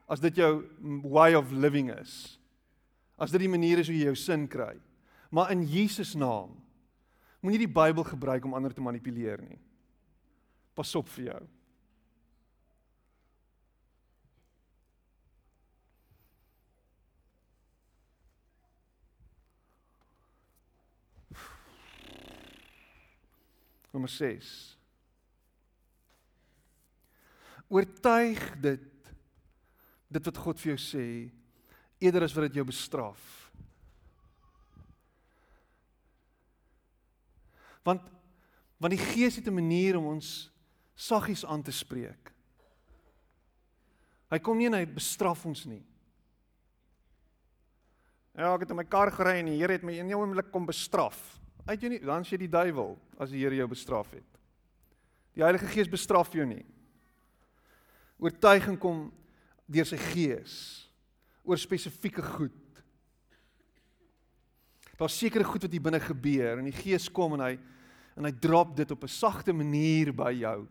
As 0.08 0.20
dit 0.20 0.36
jou 0.36 0.64
way 1.04 1.34
of 1.36 1.52
living 1.52 1.92
is. 1.92 2.40
As 3.18 3.32
dit 3.32 3.40
die 3.40 3.52
manier 3.52 3.80
is 3.80 3.88
hoe 3.88 3.96
jy 3.96 4.10
jou 4.10 4.16
sin 4.16 4.48
kry. 4.48 4.76
Maar 5.32 5.52
in 5.52 5.64
Jesus 5.68 6.16
naam 6.16 6.56
moenie 7.42 7.62
die 7.68 7.72
Bybel 7.72 8.04
gebruik 8.04 8.46
om 8.46 8.54
ander 8.58 8.74
te 8.74 8.82
manipuleer 8.82 9.42
nie. 9.42 9.60
Pas 10.76 10.96
op 10.96 11.10
vir 11.10 11.26
jou. 11.26 11.42
Nommer 23.96 24.12
6. 24.12 24.48
Oortuig 27.72 28.42
dit 28.60 28.92
dit 30.16 30.28
wat 30.30 30.40
God 30.40 30.60
vir 30.62 30.74
jou 30.74 30.80
sê 30.80 31.06
eerder 32.04 32.26
as 32.28 32.36
wat 32.36 32.46
dit 32.50 32.60
jou 32.60 32.66
bestraf. 32.68 33.24
Want 37.88 38.04
want 38.84 38.92
die 38.92 39.00
Gees 39.00 39.40
het 39.40 39.48
'n 39.48 39.56
manier 39.56 39.96
om 39.98 40.12
ons 40.12 40.52
saggies 40.96 41.46
aan 41.46 41.64
te 41.64 41.72
spreek. 41.72 42.34
Hy 44.30 44.40
kom 44.40 44.58
nie 44.58 44.68
en 44.68 44.74
hy 44.74 44.86
bestraf 44.86 45.46
ons 45.46 45.66
nie. 45.66 45.84
Ja, 48.36 48.54
ek 48.54 48.62
het 48.62 48.70
in 48.70 48.76
my 48.76 48.84
kar 48.84 49.12
gery 49.12 49.40
en 49.40 49.46
die 49.46 49.58
Here 49.58 49.72
het 49.72 49.84
my 49.84 49.94
in 49.94 50.08
'n 50.08 50.14
oomblik 50.14 50.52
kom 50.52 50.66
bestraf. 50.66 51.40
Uit 51.66 51.82
jou 51.82 51.90
nie, 51.90 52.00
dan 52.00 52.26
sê 52.26 52.38
die 52.38 52.52
duiwel 52.52 52.94
as 53.18 53.32
die 53.34 53.42
Here 53.42 53.58
jou 53.58 53.68
bestraf 53.68 54.12
het. 54.14 54.28
Die 55.36 55.44
Heilige 55.44 55.68
Gees 55.68 55.90
bestraf 55.90 56.34
jou 56.34 56.46
nie. 56.48 56.64
Oortuiging 58.22 58.78
kom 58.80 59.10
deur 59.66 59.88
sy 59.90 59.98
Gees 60.14 60.56
oor 61.46 61.60
spesifieke 61.62 62.24
goed. 62.26 62.62
Daar's 64.96 65.18
sekere 65.18 65.44
goed 65.44 65.66
wat 65.66 65.74
hier 65.74 65.84
binne 65.84 66.00
gebeur 66.00 66.62
en 66.62 66.70
die 66.70 66.78
Gees 66.78 67.10
kom 67.12 67.36
en 67.36 67.44
hy 67.50 67.56
en 68.16 68.24
hy 68.30 68.32
drop 68.40 68.78
dit 68.78 68.92
op 68.92 69.04
'n 69.04 69.12
sagte 69.12 69.52
manier 69.54 70.14
by 70.14 70.32
jou. 70.32 70.68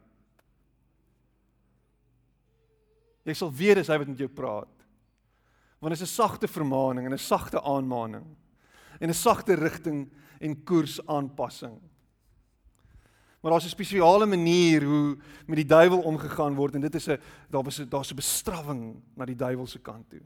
Jy 3.25 3.35
sal 3.35 3.53
weet 3.53 3.77
dis 3.77 3.89
hy 3.89 3.99
wat 3.99 4.09
met 4.09 4.19
jou 4.19 4.29
praat. 4.29 4.87
Want 5.81 5.93
dit 5.93 6.01
is 6.01 6.09
'n 6.09 6.15
sagte 6.23 6.49
vermaaning 6.49 7.07
en 7.07 7.13
'n 7.13 7.19
sagte 7.19 7.61
aanmaning 7.61 8.25
en 9.01 9.09
'n 9.09 9.15
sagte 9.15 9.55
rigting 9.55 10.11
en 10.45 10.57
koersaanpassing. 10.65 11.81
Maar 13.41 13.53
daar's 13.53 13.65
'n 13.65 13.77
spesiale 13.77 14.27
manier 14.27 14.85
hoe 14.85 15.17
met 15.47 15.57
die 15.57 15.67
duiwel 15.67 16.01
omgegaan 16.01 16.55
word 16.55 16.75
en 16.75 16.81
dit 16.81 16.95
is 16.95 17.09
'n 17.09 17.21
daar 17.51 17.63
was 17.63 17.79
'n 17.79 17.89
daar's 17.89 18.11
'n 18.11 18.17
bestrawing 18.17 19.03
na 19.15 19.25
die 19.25 19.37
duiwel 19.37 19.67
se 19.67 19.79
kant 19.79 20.11
toe. 20.11 20.23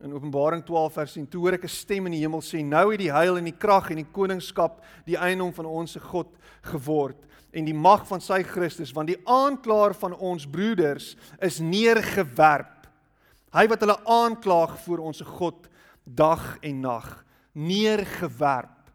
In 0.00 0.12
Openbaring 0.12 0.64
12 0.64 0.92
vers 0.92 1.12
10 1.12 1.28
toe 1.28 1.40
hoor 1.40 1.52
ek 1.52 1.64
'n 1.64 1.68
stem 1.68 2.06
in 2.06 2.12
die 2.12 2.20
hemel 2.20 2.40
sê 2.40 2.64
nou 2.64 2.90
het 2.90 2.98
die 2.98 3.12
heil 3.12 3.36
en 3.36 3.44
die 3.44 3.56
krag 3.58 3.90
en 3.90 3.96
die 3.96 4.10
koningskap 4.12 4.84
die 5.04 5.16
eiendom 5.16 5.52
van 5.52 5.66
ons 5.66 5.92
se 5.92 6.00
God 6.00 6.28
geword 6.62 7.26
en 7.50 7.64
die 7.64 7.74
mag 7.74 8.06
van 8.06 8.20
sy 8.20 8.42
Christus 8.42 8.92
want 8.92 9.06
die 9.08 9.26
aanklaer 9.26 9.94
van 9.94 10.14
ons 10.14 10.46
broeders 10.46 11.16
is 11.40 11.58
neergewerp. 11.58 12.86
Hy 13.52 13.66
wat 13.66 13.80
hulle 13.80 14.04
aanklaag 14.04 14.78
voor 14.84 14.98
ons 14.98 15.20
God 15.20 15.68
dag 16.04 16.58
en 16.60 16.80
nag 16.80 17.24
neergewerp, 17.52 18.90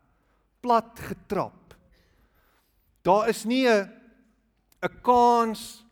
plat 0.59 0.99
getrap. 0.99 1.75
Daar 3.01 3.29
is 3.29 3.45
nie 3.45 3.67
'n 3.67 3.89
'n 4.83 5.01
kans 5.01 5.85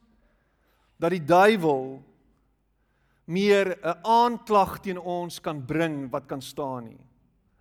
dat 1.00 1.12
die 1.12 1.26
duiwel 1.26 2.04
meer 3.26 3.78
'n 3.82 4.00
aanklag 4.02 4.80
teen 4.80 5.00
ons 5.00 5.40
kan 5.42 5.66
bring 5.66 6.10
wat 6.12 6.26
kan 6.26 6.42
staan 6.42 6.84
nie. 6.84 7.00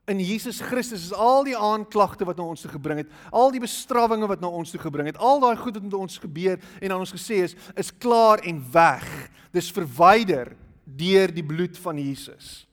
In 0.07 0.21
Jesus 0.21 0.61
Christus 0.61 1.05
is 1.05 1.13
al 1.13 1.45
die 1.45 1.57
aanklagte 1.57 2.25
wat 2.25 2.37
na 2.37 2.45
ons 2.45 2.61
toe 2.61 2.71
gebring 2.71 2.99
het, 2.99 3.09
al 3.33 3.51
die 3.51 3.61
bestrawinge 3.61 4.27
wat 4.29 4.41
na 4.41 4.49
ons 4.49 4.71
toe 4.71 4.81
gebring 4.81 5.07
het, 5.07 5.17
al 5.17 5.41
daai 5.41 5.57
goed 5.57 5.75
wat 5.75 5.83
met 5.83 5.95
ons 5.95 6.19
gebeur 6.19 6.61
en 6.81 6.93
aan 6.93 7.01
ons 7.01 7.13
gesê 7.13 7.41
is, 7.47 7.57
is 7.75 7.93
klaar 7.99 8.39
en 8.45 8.61
weg. 8.73 9.31
Dis 9.53 9.73
verwyder 9.73 10.57
deur 10.85 11.33
die 11.33 11.45
bloed 11.45 11.79
van 11.79 11.97
Jesus. 11.99 12.67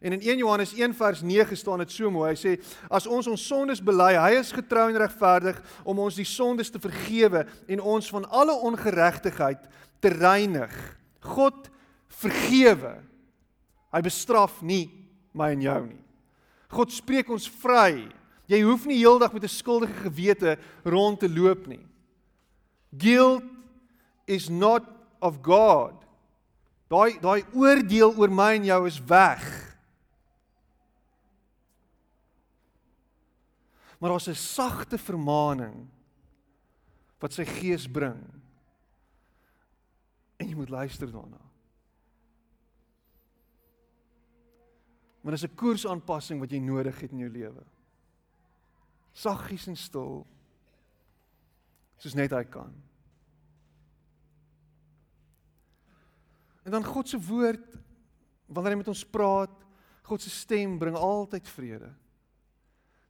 En 0.00 0.12
in 0.12 0.20
1 0.20 0.38
Johannes 0.38 0.74
1 0.74 0.94
vers 0.94 1.22
9 1.22 1.56
staan 1.56 1.78
dit 1.78 1.90
so 1.90 2.10
mooi. 2.10 2.30
Hy 2.30 2.38
sê 2.38 2.54
as 2.90 3.06
ons 3.06 3.26
ons 3.26 3.46
sondes 3.46 3.82
bely, 3.82 4.14
hy 4.14 4.38
is 4.38 4.52
getrou 4.52 4.88
en 4.88 5.00
regverdig 5.00 5.58
om 5.84 5.98
ons 5.98 6.14
die 6.14 6.28
sondes 6.28 6.70
te 6.70 6.78
vergewe 6.78 7.46
en 7.66 7.80
ons 7.80 8.10
van 8.10 8.28
alle 8.30 8.54
ongeregtigheid 8.54 9.68
te 10.00 10.08
reinig. 10.08 10.74
God 11.20 11.70
vergewe 12.08 12.98
Hy 13.92 14.00
bestraf 14.04 14.60
nie 14.64 14.86
my 15.36 15.52
en 15.54 15.64
jou 15.64 15.80
nie. 15.86 16.02
God 16.68 16.92
spreek 16.92 17.30
ons 17.32 17.48
vry. 17.62 18.08
Jy 18.48 18.60
hoef 18.64 18.84
nie 18.88 19.00
heeldag 19.00 19.32
met 19.32 19.44
'n 19.44 19.48
skuldige 19.48 20.08
gewete 20.08 20.58
rond 20.84 21.20
te 21.20 21.28
loop 21.28 21.66
nie. 21.66 21.84
Guilt 22.92 23.44
is 24.26 24.48
not 24.48 24.84
of 25.20 25.40
God. 25.42 25.94
Daai 26.88 27.18
daai 27.20 27.44
oordeel 27.52 28.14
oor 28.16 28.30
my 28.30 28.54
en 28.54 28.64
jou 28.64 28.86
is 28.86 29.00
weg. 29.04 29.67
Maar 33.98 34.10
daar's 34.10 34.28
'n 34.28 34.34
sagte 34.34 34.98
vermaaning 34.98 35.88
wat 37.18 37.32
sy 37.32 37.44
gees 37.44 37.90
bring. 37.90 38.22
En 40.36 40.48
jy 40.48 40.54
moet 40.54 40.68
luister 40.68 41.10
daarna. 41.10 41.40
Maar 45.20 45.32
dis 45.32 45.44
'n 45.44 45.54
koersaanpassing 45.54 46.40
wat 46.40 46.50
jy 46.50 46.58
nodig 46.58 47.00
het 47.00 47.10
in 47.10 47.18
jou 47.18 47.30
lewe. 47.30 47.64
Saggies 49.12 49.66
en 49.66 49.76
stil. 49.76 50.26
Soos 51.96 52.14
net 52.14 52.30
hy 52.30 52.44
kan. 52.44 52.72
En 56.62 56.70
dan 56.70 56.84
God 56.84 57.08
se 57.08 57.18
woord 57.20 57.76
wanneer 58.46 58.72
hy 58.72 58.76
met 58.76 58.88
ons 58.88 59.04
praat, 59.04 59.64
God 60.02 60.20
se 60.20 60.30
stem 60.30 60.78
bring 60.78 60.96
altyd 60.96 61.48
vrede. 61.48 61.94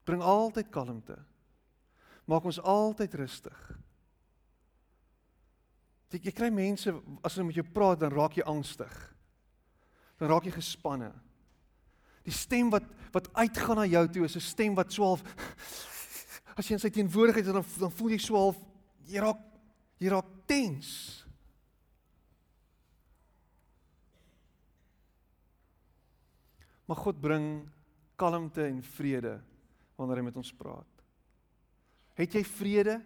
Bring 0.09 0.25
altyd 0.25 0.71
kalmte. 0.73 1.19
Maak 2.29 2.47
ons 2.49 2.61
altyd 2.65 3.15
rustig. 3.21 3.59
Jy, 6.09 6.23
jy 6.25 6.33
kry 6.33 6.49
mense 6.53 6.93
as 7.21 7.37
hulle 7.37 7.51
met 7.51 7.59
jou 7.59 7.67
praat 7.75 8.01
dan 8.01 8.15
raak 8.17 8.39
jy 8.39 8.47
angstig. 8.49 8.95
Dan 10.17 10.33
raak 10.33 10.49
jy 10.49 10.55
gespanne. 10.57 11.11
Die 12.25 12.33
stem 12.33 12.73
wat 12.73 12.89
wat 13.13 13.31
uitgaan 13.41 13.79
na 13.81 13.87
jou 13.89 14.03
toe 14.13 14.25
is 14.25 14.37
'n 14.37 14.45
stem 14.45 14.75
wat 14.77 14.93
swaalf 14.93 15.23
as 16.57 16.67
jy 16.69 16.75
in 16.77 16.79
sy 16.79 16.91
teenwoordigheid 16.91 17.47
is 17.47 17.53
dan 17.53 17.65
dan 17.81 17.91
voel 17.91 18.11
jy 18.13 18.19
swaalf 18.21 18.57
jy 19.07 19.21
raak 19.21 19.41
jy 19.99 20.09
raak 20.09 20.29
tens. 20.47 21.25
Maar 26.85 26.97
God 26.97 27.21
bring 27.21 27.69
kalmte 28.17 28.65
en 28.65 28.83
vrede 28.83 29.41
wanneer 29.99 30.23
hy 30.23 30.29
met 30.31 30.39
ons 30.39 30.55
praat. 30.55 31.05
Het 32.19 32.39
jy 32.39 32.45
vrede 32.47 32.97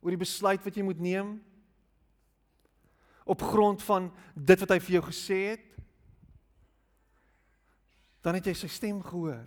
oor 0.00 0.14
die 0.14 0.24
besluit 0.24 0.62
wat 0.62 0.76
jy 0.78 0.86
moet 0.86 1.00
neem 1.02 1.36
op 3.28 3.42
grond 3.42 3.82
van 3.82 4.08
dit 4.32 4.62
wat 4.62 4.70
hy 4.72 4.78
vir 4.80 4.98
jou 4.98 5.04
gesê 5.10 5.40
het? 5.52 5.68
dan 8.28 8.36
het 8.36 8.50
jy 8.50 8.54
sy 8.56 8.68
stem 8.68 8.98
gehoor. 9.04 9.46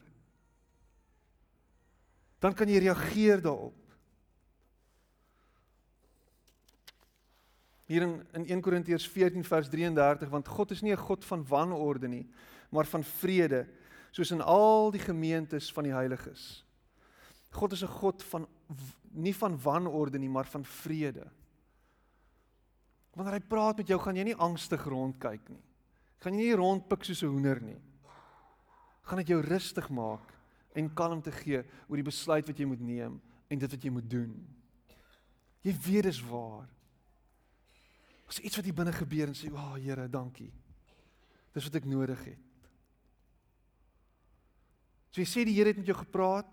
Dan 2.42 2.56
kan 2.58 2.70
jy 2.70 2.80
reageer 2.82 3.44
daarop. 3.44 3.78
Hier 7.92 8.08
in 8.08 8.16
in 8.40 8.48
1 8.56 8.64
Korintiërs 8.64 9.06
14 9.12 9.44
vers 9.46 9.70
33 9.70 10.32
want 10.32 10.48
God 10.48 10.72
is 10.72 10.82
nie 10.82 10.94
'n 10.94 11.06
God 11.06 11.26
van 11.26 11.46
wanorde 11.46 12.08
nie, 12.08 12.26
maar 12.72 12.86
van 12.86 13.04
vrede, 13.04 13.68
soos 14.12 14.32
in 14.32 14.42
al 14.42 14.92
die 14.92 15.02
gemeentes 15.02 15.72
van 15.74 15.88
die 15.88 15.94
heiliges. 15.94 16.66
God 17.52 17.74
is 17.74 17.84
'n 17.84 17.88
God 17.88 18.24
van 18.24 18.48
nie 19.12 19.36
van 19.36 19.62
wanorde 19.62 20.18
nie, 20.18 20.30
maar 20.30 20.46
van 20.46 20.66
vrede. 20.66 21.28
Wanneer 23.14 23.34
hy 23.34 23.40
praat 23.40 23.78
met 23.78 23.88
jou, 23.88 24.00
gaan 24.00 24.16
jy 24.16 24.24
nie 24.24 24.36
angstig 24.36 24.84
rondkyk 24.86 25.50
nie. 25.50 25.64
Gaan 26.20 26.34
jy 26.34 26.40
nie 26.40 26.56
rondpik 26.56 27.04
soos 27.04 27.24
'n 27.24 27.28
hoender 27.28 27.62
nie 27.62 27.82
gaan 29.12 29.20
dit 29.20 29.34
jou 29.34 29.42
rustig 29.44 29.90
maak 29.90 30.30
en 30.78 30.94
kalmte 30.96 31.34
gee 31.42 31.60
oor 31.90 32.00
die 32.00 32.08
besluit 32.08 32.48
wat 32.48 32.60
jy 32.60 32.68
moet 32.70 32.84
neem 32.86 33.18
en 33.52 33.60
dit 33.60 33.74
wat 33.76 33.84
jy 33.84 33.92
moet 33.92 34.08
doen. 34.08 34.32
Jy 35.66 35.74
weet 35.84 36.08
dis 36.08 36.22
waar. 36.24 36.70
As 38.32 38.40
iets 38.40 38.56
wat 38.56 38.66
hier 38.66 38.78
binne 38.78 38.94
gebeur 38.96 39.28
en 39.28 39.36
sê, 39.36 39.52
"Ag 39.52 39.76
oh, 39.76 39.76
Here, 39.76 40.08
dankie." 40.08 40.54
Dis 41.54 41.64
wat 41.64 41.76
ek 41.76 41.86
nodig 41.86 42.24
het. 42.24 42.40
So 45.12 45.20
jy 45.20 45.28
sê 45.28 45.44
die 45.48 45.56
Here 45.58 45.72
het 45.72 45.80
met 45.80 45.90
jou 45.90 45.98
gepraat. 45.98 46.48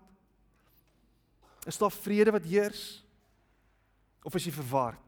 Is 1.67 1.79
daar 1.79 1.93
vrede 1.93 2.33
wat 2.35 2.47
heers? 2.47 3.01
Of 4.23 4.35
is 4.35 4.49
jy 4.49 4.53
verward? 4.55 5.05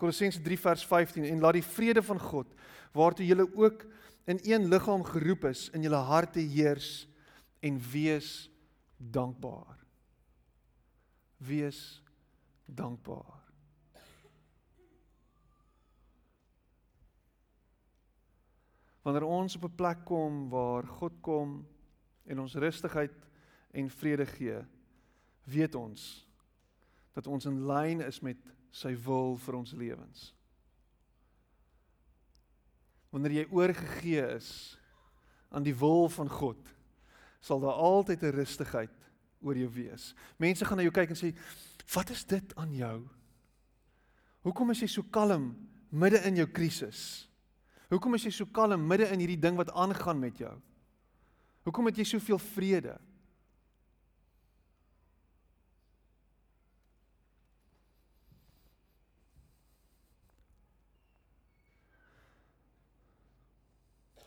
Kolossense 0.00 0.40
3 0.42 0.58
vers 0.58 0.84
15 0.88 1.28
en 1.28 1.42
laat 1.44 1.60
die 1.60 1.66
vrede 1.66 2.02
van 2.02 2.18
God 2.18 2.48
waartoe 2.92 3.26
julle 3.26 3.46
ook 3.54 3.84
in 4.28 4.40
een 4.42 4.66
liggaam 4.68 5.04
geroep 5.06 5.46
is 5.50 5.68
in 5.76 5.84
julle 5.86 6.00
harte 6.08 6.42
heers 6.42 7.06
en 7.62 7.78
wees 7.92 8.50
dankbaar. 8.96 9.78
Wees 11.38 12.02
dankbaar. 12.66 13.41
Wanneer 19.02 19.24
ons 19.26 19.56
op 19.56 19.64
'n 19.64 19.74
plek 19.76 20.04
kom 20.04 20.48
waar 20.48 20.86
God 20.86 21.20
kom 21.20 21.66
en 22.24 22.38
ons 22.38 22.54
rustigheid 22.54 23.14
en 23.70 23.90
vrede 23.90 24.26
gee, 24.26 24.60
weet 25.44 25.74
ons 25.74 26.28
dat 27.12 27.26
ons 27.26 27.46
in 27.46 27.66
lyn 27.66 28.00
is 28.00 28.20
met 28.20 28.38
sy 28.70 28.94
wil 28.94 29.36
vir 29.36 29.54
ons 29.54 29.72
lewens 29.72 30.32
wanneer 33.12 33.42
jy 33.42 33.46
oorgegee 33.52 34.24
is 34.38 34.48
aan 35.52 35.64
die 35.66 35.76
wil 35.76 36.08
van 36.08 36.30
God, 36.32 36.60
sal 37.44 37.60
daar 37.60 37.76
altyd 37.76 38.22
'n 38.22 38.36
rustigheid 38.40 38.96
oor 39.42 39.56
jou 39.56 39.68
wees. 39.68 40.14
Mense 40.38 40.64
gaan 40.64 40.76
na 40.76 40.82
jou 40.82 40.92
kyk 40.92 41.10
en 41.10 41.16
sê, 41.16 41.36
"Wat 41.94 42.10
is 42.10 42.24
dit 42.24 42.56
aan 42.56 42.74
jou? 42.74 43.08
Hoekom 44.42 44.70
is 44.70 44.80
jy 44.80 44.86
so 44.86 45.02
kalm 45.02 45.68
midde 45.90 46.18
in 46.24 46.36
jou 46.36 46.46
krisis? 46.46 47.28
Hoekom 47.92 48.16
is 48.16 48.24
jy 48.24 48.30
so 48.32 48.48
kalm 48.48 48.86
midde 48.88 49.10
in 49.12 49.20
hierdie 49.20 49.40
ding 49.40 49.58
wat 49.60 49.68
aangaan 49.76 50.16
met 50.16 50.38
jou? 50.40 50.52
Hoekom 51.66 51.90
het 51.90 51.98
jy 52.00 52.06
soveel 52.08 52.40
vrede?" 52.40 52.96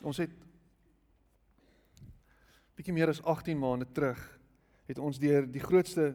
Ons 0.06 0.20
het 0.22 0.30
bietjie 2.78 2.94
meer 2.94 3.10
as 3.10 3.22
18 3.26 3.58
maande 3.58 3.88
terug 3.90 4.20
het 4.86 5.02
ons 5.02 5.18
deur 5.18 5.42
die 5.50 5.64
grootste 5.64 6.12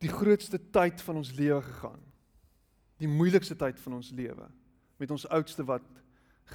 die 0.00 0.08
grootste 0.08 0.56
tyd 0.72 1.04
van 1.04 1.20
ons 1.20 1.34
lewe 1.36 1.60
gegaan. 1.62 2.00
Die 2.98 3.10
moeilikste 3.10 3.54
tyd 3.54 3.76
van 3.84 4.00
ons 4.00 4.08
lewe 4.16 4.48
met 5.02 5.10
ons 5.10 5.26
oudste 5.34 5.64
wat 5.66 5.84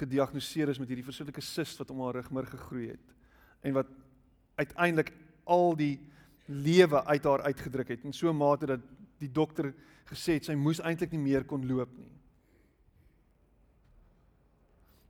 gediagnoseer 0.00 0.70
is 0.72 0.78
met 0.80 0.88
hierdie 0.88 1.06
verskriklike 1.06 1.44
sis 1.44 1.74
wat 1.80 1.90
om 1.92 2.00
haar 2.06 2.20
rugmur 2.20 2.46
gegroei 2.48 2.92
het 2.94 3.16
en 3.66 3.74
wat 3.76 3.90
uiteindelik 4.60 5.12
al 5.48 5.74
die 5.76 5.96
lewe 6.48 7.02
uit 7.04 7.26
haar 7.28 7.44
uitgedruk 7.50 7.92
het 7.92 8.06
in 8.08 8.16
so 8.16 8.30
'n 8.30 8.36
mate 8.36 8.66
dat 8.66 8.80
die 9.18 9.32
dokter 9.32 9.74
gesê 10.08 10.38
het 10.38 10.44
sy 10.44 10.54
moes 10.54 10.80
eintlik 10.80 11.12
nie 11.12 11.20
meer 11.20 11.44
kon 11.44 11.66
loop 11.66 11.90
nie. 11.98 12.12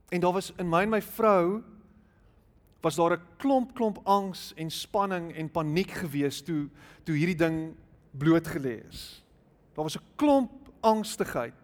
En 0.09 0.19
daar 0.19 0.33
was 0.33 0.51
in 0.57 0.69
my 0.69 0.81
en 0.81 0.89
my 0.89 1.01
vrou 1.01 1.63
was 2.81 2.95
daar 2.95 3.17
'n 3.17 3.25
klomp 3.37 3.73
klomp 3.75 3.99
angs 4.03 4.53
en 4.55 4.71
spanning 4.71 5.31
en 5.35 5.51
paniek 5.51 5.91
gewees 5.91 6.41
toe 6.41 6.69
toe 7.03 7.15
hierdie 7.15 7.37
ding 7.37 7.75
blootgelê 8.11 8.87
is. 8.89 9.23
Daar 9.73 9.83
was 9.83 9.97
'n 9.97 10.05
klomp 10.15 10.51
angstigheid 10.81 11.58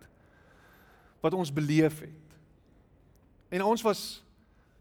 wat 1.26 1.34
ons 1.34 1.54
beleef 1.54 2.00
het. 2.06 2.38
En 3.50 3.65
ons 3.65 3.82
was 3.86 4.04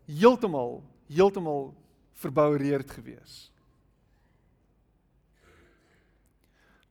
heeltemal 0.05 0.83
heeltemal 1.09 1.73
verboureerd 2.21 2.91
gewees. 2.91 3.35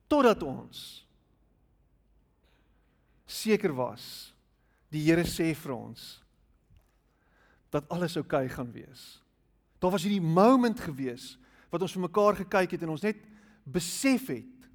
Totdat 0.10 0.44
ons 0.46 0.82
seker 3.26 3.74
was 3.74 4.06
die 4.94 5.02
Here 5.08 5.26
sê 5.26 5.50
vir 5.58 5.74
ons 5.74 6.04
dat 7.74 7.88
alles 7.90 8.18
oukei 8.20 8.46
okay 8.46 8.54
gaan 8.54 8.70
wees. 8.74 9.18
Daar 9.82 9.96
was 9.96 10.06
hierdie 10.06 10.22
moment 10.22 10.80
gewees 10.80 11.34
wat 11.74 11.82
ons 11.82 11.96
vir 11.96 12.06
mekaar 12.06 12.38
gekyk 12.44 12.76
het 12.76 12.86
en 12.86 12.94
ons 12.94 13.06
net 13.06 13.18
besef 13.66 14.30
het 14.30 14.70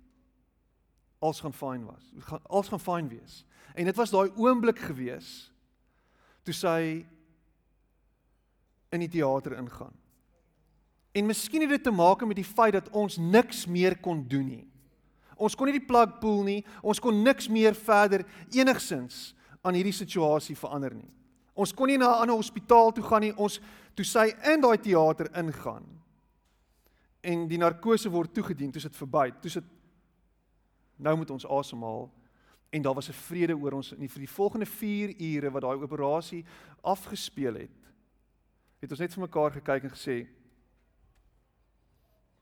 alles 1.23 1.41
gaan 1.43 1.55
fyn 1.55 1.87
was. 1.87 2.11
Alles 2.51 2.71
gaan 2.75 2.83
fyn 2.83 3.11
wees. 3.11 3.45
En 3.75 3.85
dit 3.85 3.97
was 3.97 4.11
daai 4.11 4.31
oomblik 4.37 4.79
gewees 4.79 5.51
toe 6.45 6.55
sy 6.57 7.05
in 8.89 9.03
die 9.05 9.11
teater 9.13 9.59
ingaan. 9.59 9.93
En 11.13 11.27
miskien 11.29 11.65
het 11.65 11.75
dit 11.77 11.83
te 11.83 11.93
maak 11.93 12.25
met 12.25 12.39
die 12.39 12.47
feit 12.47 12.73
dat 12.73 12.89
ons 12.97 13.19
niks 13.21 13.67
meer 13.67 13.99
kon 14.01 14.23
doen 14.29 14.47
nie. 14.47 14.65
Ons 15.37 15.55
kon 15.55 15.69
nie 15.69 15.77
die 15.77 15.87
plug 15.87 16.17
pull 16.23 16.43
nie. 16.47 16.63
Ons 16.83 17.01
kon 17.03 17.23
niks 17.23 17.51
meer 17.53 17.77
verder 17.77 18.25
enigsins 18.55 19.35
aan 19.63 19.77
hierdie 19.77 19.95
situasie 19.95 20.57
verander 20.59 20.95
nie. 20.95 21.11
Ons 21.59 21.75
kon 21.75 21.91
nie 21.91 21.99
na 21.99 22.09
'n 22.09 22.23
ander 22.23 22.37
hospitaal 22.37 22.93
toe 22.93 23.05
gaan 23.05 23.21
nie. 23.21 23.35
Ons 23.37 23.61
toe 23.95 24.05
sy 24.05 24.33
in 24.53 24.61
daai 24.61 24.79
teater 24.79 25.31
ingaan 25.35 25.85
en 27.21 27.49
die 27.49 27.59
narkose 27.59 28.11
word 28.11 28.33
toegedien, 28.35 28.71
toe 28.71 28.81
sit 28.81 28.97
verby. 28.97 29.33
Toe 29.43 29.51
sit 29.51 29.65
nou 30.97 31.17
moet 31.17 31.31
ons 31.31 31.47
asemhaal 31.47 32.11
en 32.71 32.83
daar 32.83 32.95
was 32.95 33.09
'n 33.09 33.13
vrede 33.13 33.57
oor 33.57 33.73
ons 33.73 33.93
in 33.93 33.99
die 33.99 34.11
vir 34.11 34.19
die 34.19 34.31
volgende 34.31 34.67
4 34.67 35.21
ure 35.21 35.51
wat 35.51 35.63
daai 35.63 35.77
operasie 35.77 36.45
afgespeel 36.81 37.55
het. 37.55 37.71
Het 38.79 38.91
ons 38.91 39.01
net 39.01 39.13
vir 39.13 39.23
mekaar 39.23 39.53
gekyk 39.53 39.83
en 39.83 39.91
gesê 39.91 40.27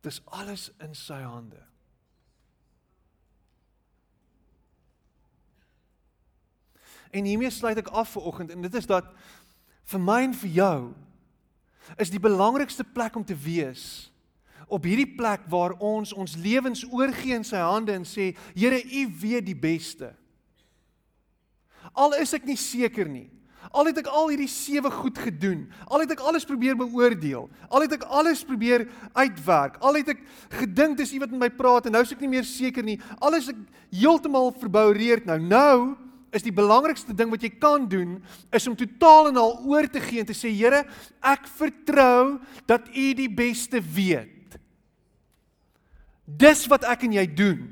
dis 0.00 0.22
alles 0.24 0.70
in 0.78 0.94
sy 0.94 1.20
hande. 1.22 1.62
En 7.10 7.24
hiermee 7.24 7.50
sluit 7.50 7.78
ek 7.78 7.88
af 7.88 8.08
vir 8.08 8.22
oggend 8.22 8.50
en 8.50 8.62
dit 8.62 8.74
is 8.74 8.86
dat 8.86 9.14
vir 9.84 10.00
my 10.00 10.22
en 10.22 10.34
vir 10.34 10.50
jou 10.50 10.94
is 11.96 12.10
die 12.10 12.20
belangrikste 12.20 12.84
plek 12.84 13.16
om 13.16 13.24
te 13.24 13.36
wees 13.36 14.12
op 14.66 14.86
hierdie 14.86 15.08
plek 15.16 15.46
waar 15.50 15.76
ons 15.78 16.12
ons 16.12 16.36
lewens 16.42 16.84
oorgee 16.90 17.36
in 17.36 17.46
sy 17.46 17.60
hande 17.62 17.94
en 17.94 18.06
sê 18.06 18.32
Here 18.54 18.78
u 18.82 19.06
weet 19.20 19.46
die 19.46 19.58
beste. 19.58 20.12
Al 21.94 22.16
is 22.20 22.34
ek 22.34 22.46
nie 22.48 22.58
seker 22.58 23.08
nie. 23.08 23.28
Al 23.74 23.88
het 23.90 23.98
ek 24.00 24.08
al 24.10 24.30
hierdie 24.30 24.50
sewe 24.50 24.90
goed 24.92 25.18
gedoen. 25.18 25.66
Al 25.90 26.04
het 26.04 26.14
ek 26.14 26.22
alles 26.24 26.46
probeer 26.46 26.76
beoordeel. 26.78 27.48
Al 27.68 27.84
het 27.84 27.96
ek 27.96 28.06
alles 28.14 28.44
probeer 28.46 28.86
uitwerk. 29.16 29.78
Al 29.82 29.98
het 30.00 30.12
ek 30.14 30.22
gedink 30.60 30.98
dis 31.00 31.14
iemand 31.16 31.34
met 31.34 31.46
my 31.46 31.50
praat 31.54 31.88
en 31.88 31.96
nou 31.96 32.04
is 32.06 32.14
ek 32.14 32.22
nie 32.24 32.34
meer 32.36 32.46
seker 32.46 32.86
nie. 32.86 32.98
Alles 33.18 33.50
ek 33.52 33.58
heeltemal 33.94 34.52
verboureerd 34.60 35.26
nou. 35.28 35.38
Nou 35.42 35.78
is 36.36 36.44
die 36.44 36.54
belangrikste 36.54 37.14
ding 37.16 37.30
wat 37.32 37.42
jy 37.42 37.52
kan 37.56 37.86
doen 37.88 38.18
is 38.54 38.66
om 38.68 38.76
totaal 38.76 39.30
en 39.30 39.40
al 39.40 39.54
oor 39.64 39.88
te 39.88 40.02
gee 40.04 40.20
en 40.20 40.28
te 40.28 40.36
sê 40.36 40.50
Here, 40.52 40.82
ek 41.24 41.46
vertrou 41.58 42.38
dat 42.68 42.90
U 42.92 43.06
die 43.16 43.30
beste 43.32 43.80
weet. 43.80 44.35
Dis 46.26 46.66
wat 46.66 46.84
ek 46.84 47.06
en 47.06 47.14
jy 47.16 47.26
doen. 47.38 47.62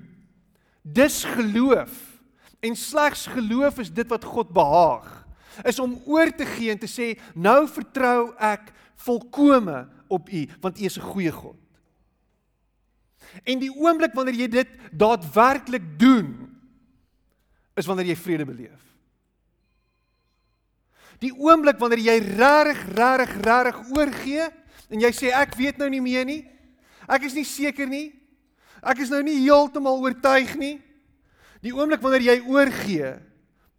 Dis 0.82 1.24
geloof. 1.26 1.92
En 2.64 2.76
slegs 2.78 3.26
geloof 3.34 3.82
is 3.82 3.90
dit 3.92 4.08
wat 4.08 4.24
God 4.24 4.54
behaag. 4.54 5.10
Is 5.66 5.78
om 5.82 5.98
oor 6.06 6.30
te 6.34 6.46
gee 6.46 6.70
en 6.70 6.78
te 6.78 6.90
sê 6.90 7.14
nou 7.34 7.66
vertrou 7.70 8.32
ek 8.38 8.72
volkome 9.04 9.84
op 10.08 10.30
U 10.30 10.46
want 10.62 10.80
U 10.80 10.84
is 10.84 10.98
'n 10.98 11.10
goeie 11.10 11.32
God. 11.32 11.58
En 13.42 13.58
die 13.58 13.70
oomblik 13.70 14.14
wanneer 14.14 14.34
jy 14.34 14.48
dit 14.48 14.68
daadwerklik 14.92 15.98
doen 15.98 16.50
is 17.74 17.86
wanneer 17.86 18.06
jy 18.06 18.16
vrede 18.16 18.46
beleef. 18.46 18.82
Die 21.18 21.32
oomblik 21.32 21.78
wanneer 21.78 21.98
jy 21.98 22.18
regtig 22.18 22.84
regtig 22.94 23.34
regtig 23.42 23.96
oorgee 23.96 24.48
en 24.90 25.00
jy 25.00 25.10
sê 25.12 25.32
ek 25.34 25.54
weet 25.58 25.78
nou 25.78 25.88
nie 25.90 26.02
meer 26.02 26.24
nie. 26.24 26.42
Ek 27.08 27.22
is 27.22 27.34
nie 27.34 27.44
seker 27.44 27.88
nie. 27.88 28.23
Ek 28.84 29.00
is 29.00 29.12
nou 29.12 29.22
nie 29.24 29.38
heeltemal 29.42 30.02
oortuig 30.04 30.54
nie. 30.60 30.74
Die 31.64 31.72
oomblik 31.72 32.02
wanneer 32.04 32.26
jy 32.26 32.36
oorgee 32.44 33.14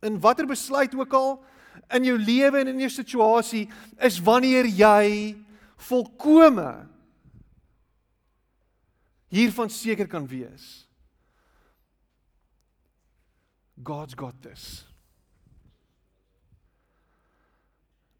in 0.05 0.17
watter 0.21 0.47
besluit 0.49 0.93
ook 0.97 1.13
al 1.13 1.35
in 1.93 2.07
jou 2.07 2.15
lewe 2.17 2.63
en 2.63 2.71
in 2.73 2.81
jou 2.85 2.89
situasie 2.89 3.67
is 4.01 4.17
wanneer 4.23 4.65
jy 4.65 5.35
volkome 5.89 6.71
hiervan 9.33 9.69
seker 9.69 10.09
kan 10.09 10.25
wees. 10.29 10.85
God's 13.83 14.15
got 14.17 14.41
this. 14.41 14.85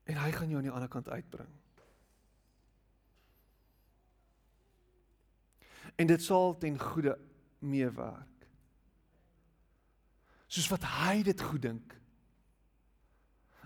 En 0.06 0.20
hy 0.22 0.32
gaan 0.36 0.52
jou 0.52 0.60
aan 0.60 0.68
die 0.68 0.76
ander 0.76 0.92
kant 0.92 1.10
uitbring. 1.10 1.50
En 5.96 6.08
dit 6.08 6.24
sal 6.24 6.58
ten 6.58 6.80
goeie 6.80 7.16
meewerk. 7.60 8.48
Soos 10.48 10.68
wat 10.72 10.84
hy 11.02 11.22
dit 11.26 11.42
goed 11.42 11.62
dink. 11.62 11.96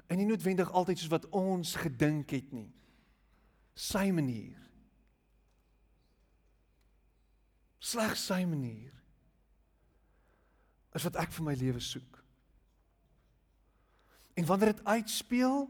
En 0.10 0.18
nie 0.18 0.28
noodwendig 0.30 0.72
altyd 0.72 1.02
soos 1.02 1.14
wat 1.14 1.28
ons 1.36 1.76
gedink 1.78 2.32
het 2.34 2.54
nie. 2.56 2.70
Sy 3.78 4.10
manier. 4.14 4.58
Slegs 7.80 8.26
sy 8.30 8.42
manier. 8.50 8.96
Is 10.98 11.06
wat 11.06 11.20
ek 11.22 11.34
vir 11.36 11.46
my 11.46 11.54
lewe 11.60 11.82
soek. 11.84 12.18
En 14.40 14.48
wanneer 14.48 14.74
dit 14.74 14.86
uitspeel 14.88 15.62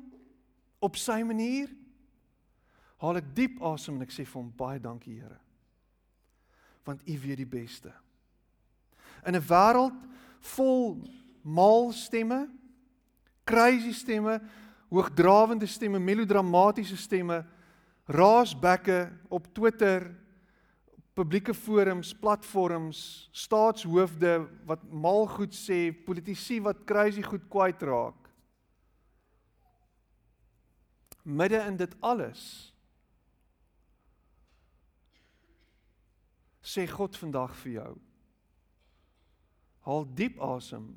op 0.80 0.98
sy 1.00 1.20
manier, 1.28 1.72
haal 3.02 3.20
ek 3.20 3.30
diep 3.36 3.60
asem 3.66 3.98
en 3.98 4.06
ek 4.06 4.14
sê 4.14 4.24
vir 4.28 4.40
hom 4.40 4.52
baie 4.56 4.80
dankie 4.84 5.18
Here 5.20 5.40
want 6.84 7.02
U 7.08 7.20
weet 7.20 7.38
die 7.38 7.48
beste. 7.48 7.94
In 9.26 9.36
'n 9.36 9.48
wêreld 9.48 9.98
vol 10.40 11.02
mal 11.42 11.92
stemme, 11.92 12.50
crazy 13.44 13.92
stemme, 13.92 14.42
hoogdrawende 14.90 15.66
stemme, 15.66 16.00
melodramatiese 16.00 16.98
stemme, 16.98 17.46
raasbekke 18.06 19.12
op 19.30 19.54
Twitter, 19.54 20.16
publieke 21.14 21.54
forums, 21.54 22.14
platforms, 22.16 23.30
staatshoofde 23.32 24.48
wat 24.66 24.84
mal 24.92 25.28
goed 25.28 25.54
sê, 25.54 25.92
politici 26.06 26.62
wat 26.62 26.86
crazy 26.86 27.22
goed 27.22 27.44
kwyt 27.50 27.82
raak. 27.82 28.30
Midde 31.24 31.60
in 31.68 31.78
dit 31.78 31.96
alles 32.00 32.74
sê 36.70 36.86
God 36.90 37.18
vandag 37.18 37.56
vir 37.64 37.74
jou. 37.80 37.94
Haal 39.88 40.06
diep 40.14 40.38
asem. 40.44 40.92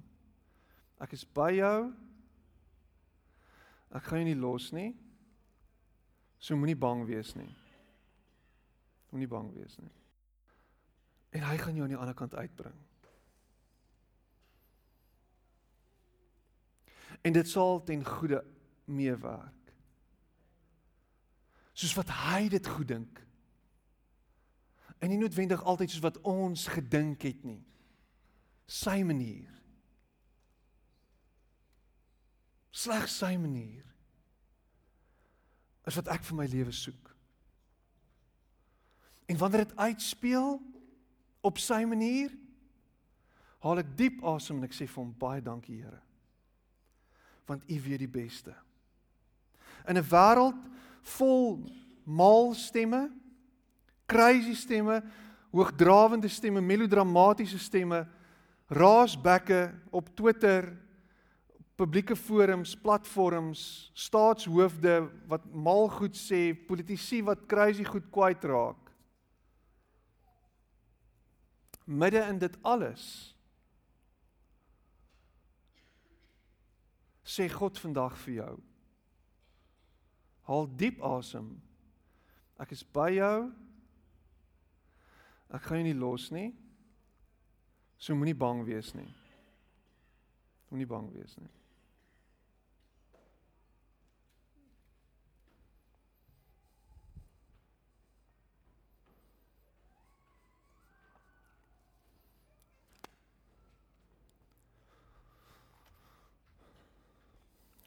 Ek 1.01 1.14
is 1.16 1.25
by 1.25 1.49
jou. 1.57 1.89
Ek 3.93 4.05
gaan 4.05 4.23
jou 4.23 4.29
nie 4.29 4.39
los 4.39 4.70
nie. 4.77 4.91
So 6.43 6.59
moenie 6.59 6.77
bang 6.77 7.05
wees 7.09 7.33
nie. 7.39 7.49
Moenie 9.12 9.31
bang 9.31 9.49
wees 9.55 9.79
nie. 9.81 9.93
En 11.33 11.47
hy 11.49 11.57
gaan 11.61 11.77
jou 11.79 11.87
aan 11.87 11.95
die 11.95 12.01
ander 12.01 12.16
kant 12.16 12.35
uitbring. 12.37 12.77
En 17.23 17.33
dit 17.33 17.49
sal 17.49 17.81
ten 17.87 18.03
goeie 18.05 18.41
meewerk. 18.91 19.75
Soos 21.73 21.95
wat 21.97 22.11
hy 22.27 22.49
dit 22.53 22.66
goed 22.68 22.91
dink 22.91 23.23
en 25.03 25.11
nie 25.11 25.18
noodwendig 25.18 25.62
altyd 25.66 25.90
soos 25.90 26.05
wat 26.05 26.20
ons 26.28 26.68
gedink 26.70 27.24
het 27.26 27.42
nie. 27.42 27.61
Sy 28.70 29.00
manier. 29.03 29.50
Slegs 32.70 33.16
sy 33.18 33.34
manier. 33.36 33.82
Is 35.90 35.98
wat 35.98 36.11
ek 36.14 36.22
vir 36.28 36.38
my 36.38 36.46
lewe 36.46 36.74
soek. 36.76 37.11
En 39.26 39.40
wanneer 39.40 39.66
dit 39.66 39.76
uitspeel 39.76 40.55
op 41.42 41.59
sy 41.59 41.80
manier, 41.88 42.30
haal 43.62 43.82
ek 43.82 43.90
diep 43.98 44.22
asem 44.26 44.61
en 44.61 44.68
ek 44.68 44.76
sê 44.76 44.86
vir 44.86 45.00
hom 45.03 45.11
baie 45.18 45.42
dankie 45.42 45.80
Here. 45.80 45.98
Want 47.50 47.66
U 47.66 47.80
weet 47.88 48.05
die 48.05 48.11
beste. 48.11 48.55
In 49.90 49.98
'n 49.98 50.07
wêreld 50.07 50.62
vol 51.18 51.66
mal 52.07 52.55
stemme 52.55 53.11
crazy 54.12 54.54
stemme, 54.54 55.00
hoogdrawende 55.52 56.28
stemme, 56.28 56.60
melodramatiese 56.60 57.58
stemme, 57.58 58.04
raasbekke 58.72 59.72
op 59.90 60.08
Twitter, 60.16 60.70
publieke 61.76 62.16
forums, 62.16 62.76
platforms, 62.76 63.90
staatshoofde 63.94 65.00
wat 65.28 65.44
mal 65.52 65.88
goed 65.90 66.16
sê, 66.16 66.52
politici 66.68 67.22
wat 67.24 67.48
crazy 67.48 67.84
goed 67.88 68.06
kwyt 68.12 68.44
raak. 68.44 68.78
Midde 71.84 72.22
in 72.28 72.38
dit 72.38 72.56
alles 72.62 73.32
sê 77.32 77.48
God 77.48 77.78
vandag 77.80 78.14
vir 78.26 78.34
jou. 78.42 78.54
Haal 80.48 80.66
diep 80.78 81.00
asem. 81.06 81.48
Ek 82.60 82.74
is 82.76 82.82
by 82.84 83.08
jou. 83.16 83.48
Ek 85.53 85.66
gaan 85.68 85.82
jou 85.82 85.88
nie 85.90 85.98
los 85.98 86.30
nie. 86.32 86.50
So 88.00 88.16
moenie 88.16 88.34
bang 88.34 88.64
wees 88.64 88.94
nie. 88.96 89.09
Moenie 90.70 90.88
bang 90.88 91.11
wees 91.12 91.36
nie. 91.38 91.50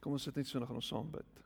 Kom 0.06 0.14
ons 0.14 0.28
sit 0.30 0.36
net 0.38 0.46
so 0.46 0.62
en 0.62 0.70
ons 0.70 0.94
saam 0.94 1.10
bid. 1.10 1.45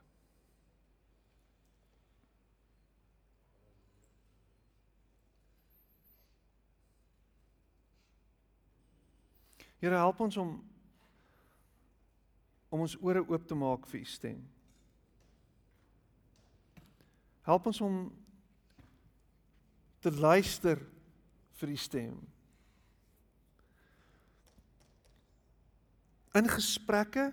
Here 9.80 9.96
help 9.96 10.20
ons 10.20 10.36
om 10.36 10.58
om 12.70 12.84
ons 12.84 12.94
ore 13.02 13.24
oop 13.26 13.46
te 13.50 13.56
maak 13.58 13.86
vir 13.90 13.98
u 13.98 14.06
stem. 14.06 14.36
Help 17.42 17.64
ons 17.66 17.80
om 17.82 17.96
te 20.04 20.12
luister 20.14 20.78
vir 21.58 21.72
u 21.72 21.78
stem. 21.82 22.12
In 26.38 26.46
gesprekke 26.46 27.26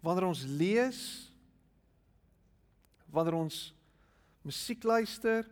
wanneer 0.00 0.30
ons 0.30 0.46
lees 0.48 1.02
wanneer 3.12 3.36
ons 3.38 3.58
musiek 4.44 4.82
luister 4.84 5.44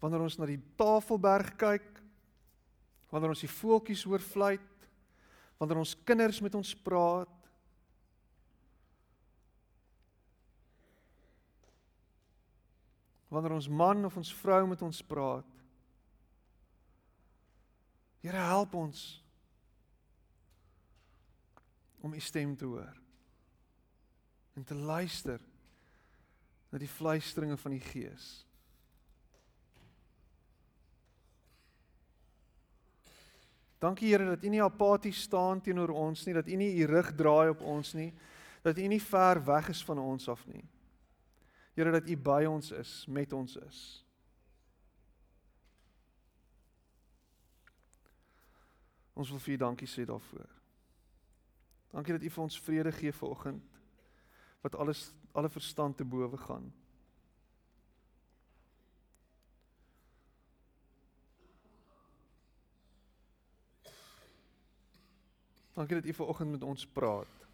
wanneer 0.00 0.24
ons 0.24 0.40
na 0.40 0.48
die 0.48 0.60
Tafelberg 0.80 1.52
kyk 1.60 2.05
wanneer 3.10 3.32
ons 3.34 3.44
die 3.44 3.50
voeltjies 3.50 4.04
hoor 4.08 4.22
fluit, 4.22 4.88
wanneer 5.60 5.80
ons 5.80 5.96
kinders 6.04 6.40
met 6.44 6.54
ons 6.54 6.72
praat. 6.84 7.32
Wanneer 13.32 13.56
ons 13.56 13.68
man 13.68 14.04
of 14.06 14.16
ons 14.16 14.34
vrou 14.42 14.62
met 14.70 14.82
ons 14.82 15.02
praat. 15.02 15.52
Here 18.22 18.42
help 18.48 18.74
ons 18.74 19.06
om 22.02 22.14
u 22.14 22.20
stem 22.20 22.56
te 22.56 22.64
hoor 22.64 22.94
en 24.56 24.64
te 24.64 24.74
luister 24.74 25.42
na 26.70 26.78
die 26.80 26.90
fluisteringe 26.90 27.56
van 27.60 27.74
die 27.76 27.82
Gees. 27.82 28.45
Dankie 33.86 34.10
Here 34.10 34.26
dat 34.26 34.44
U 34.44 34.50
nie 34.50 34.62
apaties 34.62 35.20
staan 35.28 35.60
teenoor 35.62 35.92
ons 35.94 36.24
nie, 36.26 36.34
dat 36.34 36.48
U 36.48 36.56
nie 36.58 36.72
U 36.82 36.88
rug 36.90 37.12
draai 37.14 37.52
op 37.52 37.62
ons 37.62 37.92
nie, 37.94 38.10
dat 38.66 38.78
U 38.78 38.86
nie 38.90 39.02
ver 39.02 39.38
weg 39.46 39.70
is 39.70 39.84
van 39.86 40.00
ons 40.02 40.26
af 40.32 40.42
nie. 40.50 40.64
Here 41.76 41.92
dat 41.94 42.08
U 42.08 42.16
by 42.18 42.42
ons 42.50 42.72
is, 42.74 43.04
met 43.06 43.32
ons 43.36 43.56
is. 43.62 43.80
Ons 49.16 49.30
wil 49.32 49.40
vir 49.40 49.54
U 49.54 49.58
dankie 49.62 49.88
sê 49.88 50.04
daarvoor. 50.08 50.48
Dankie 51.94 52.16
dat 52.16 52.26
U 52.26 52.32
vir 52.34 52.44
ons 52.48 52.58
vrede 52.66 52.92
gee 52.92 53.14
vanoggend 53.14 53.78
wat 54.66 54.74
alles 54.82 55.12
alle 55.36 55.48
verstand 55.52 55.96
te 55.96 56.04
bowe 56.04 56.36
gaan. 56.36 56.72
Dankie 65.76 65.94
dat 65.96 66.04
U 66.04 66.14
ver 66.14 66.26
oggend 66.26 66.50
met 66.50 66.62
ons 66.62 66.86
praat. 66.86 67.48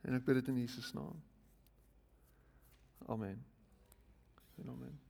En 0.00 0.14
ek 0.14 0.24
bid 0.24 0.34
dit 0.34 0.48
in 0.52 0.58
Jesus 0.60 0.92
naam. 0.92 1.22
Amen. 3.06 3.46
En 4.60 4.68
amen. 4.68 5.00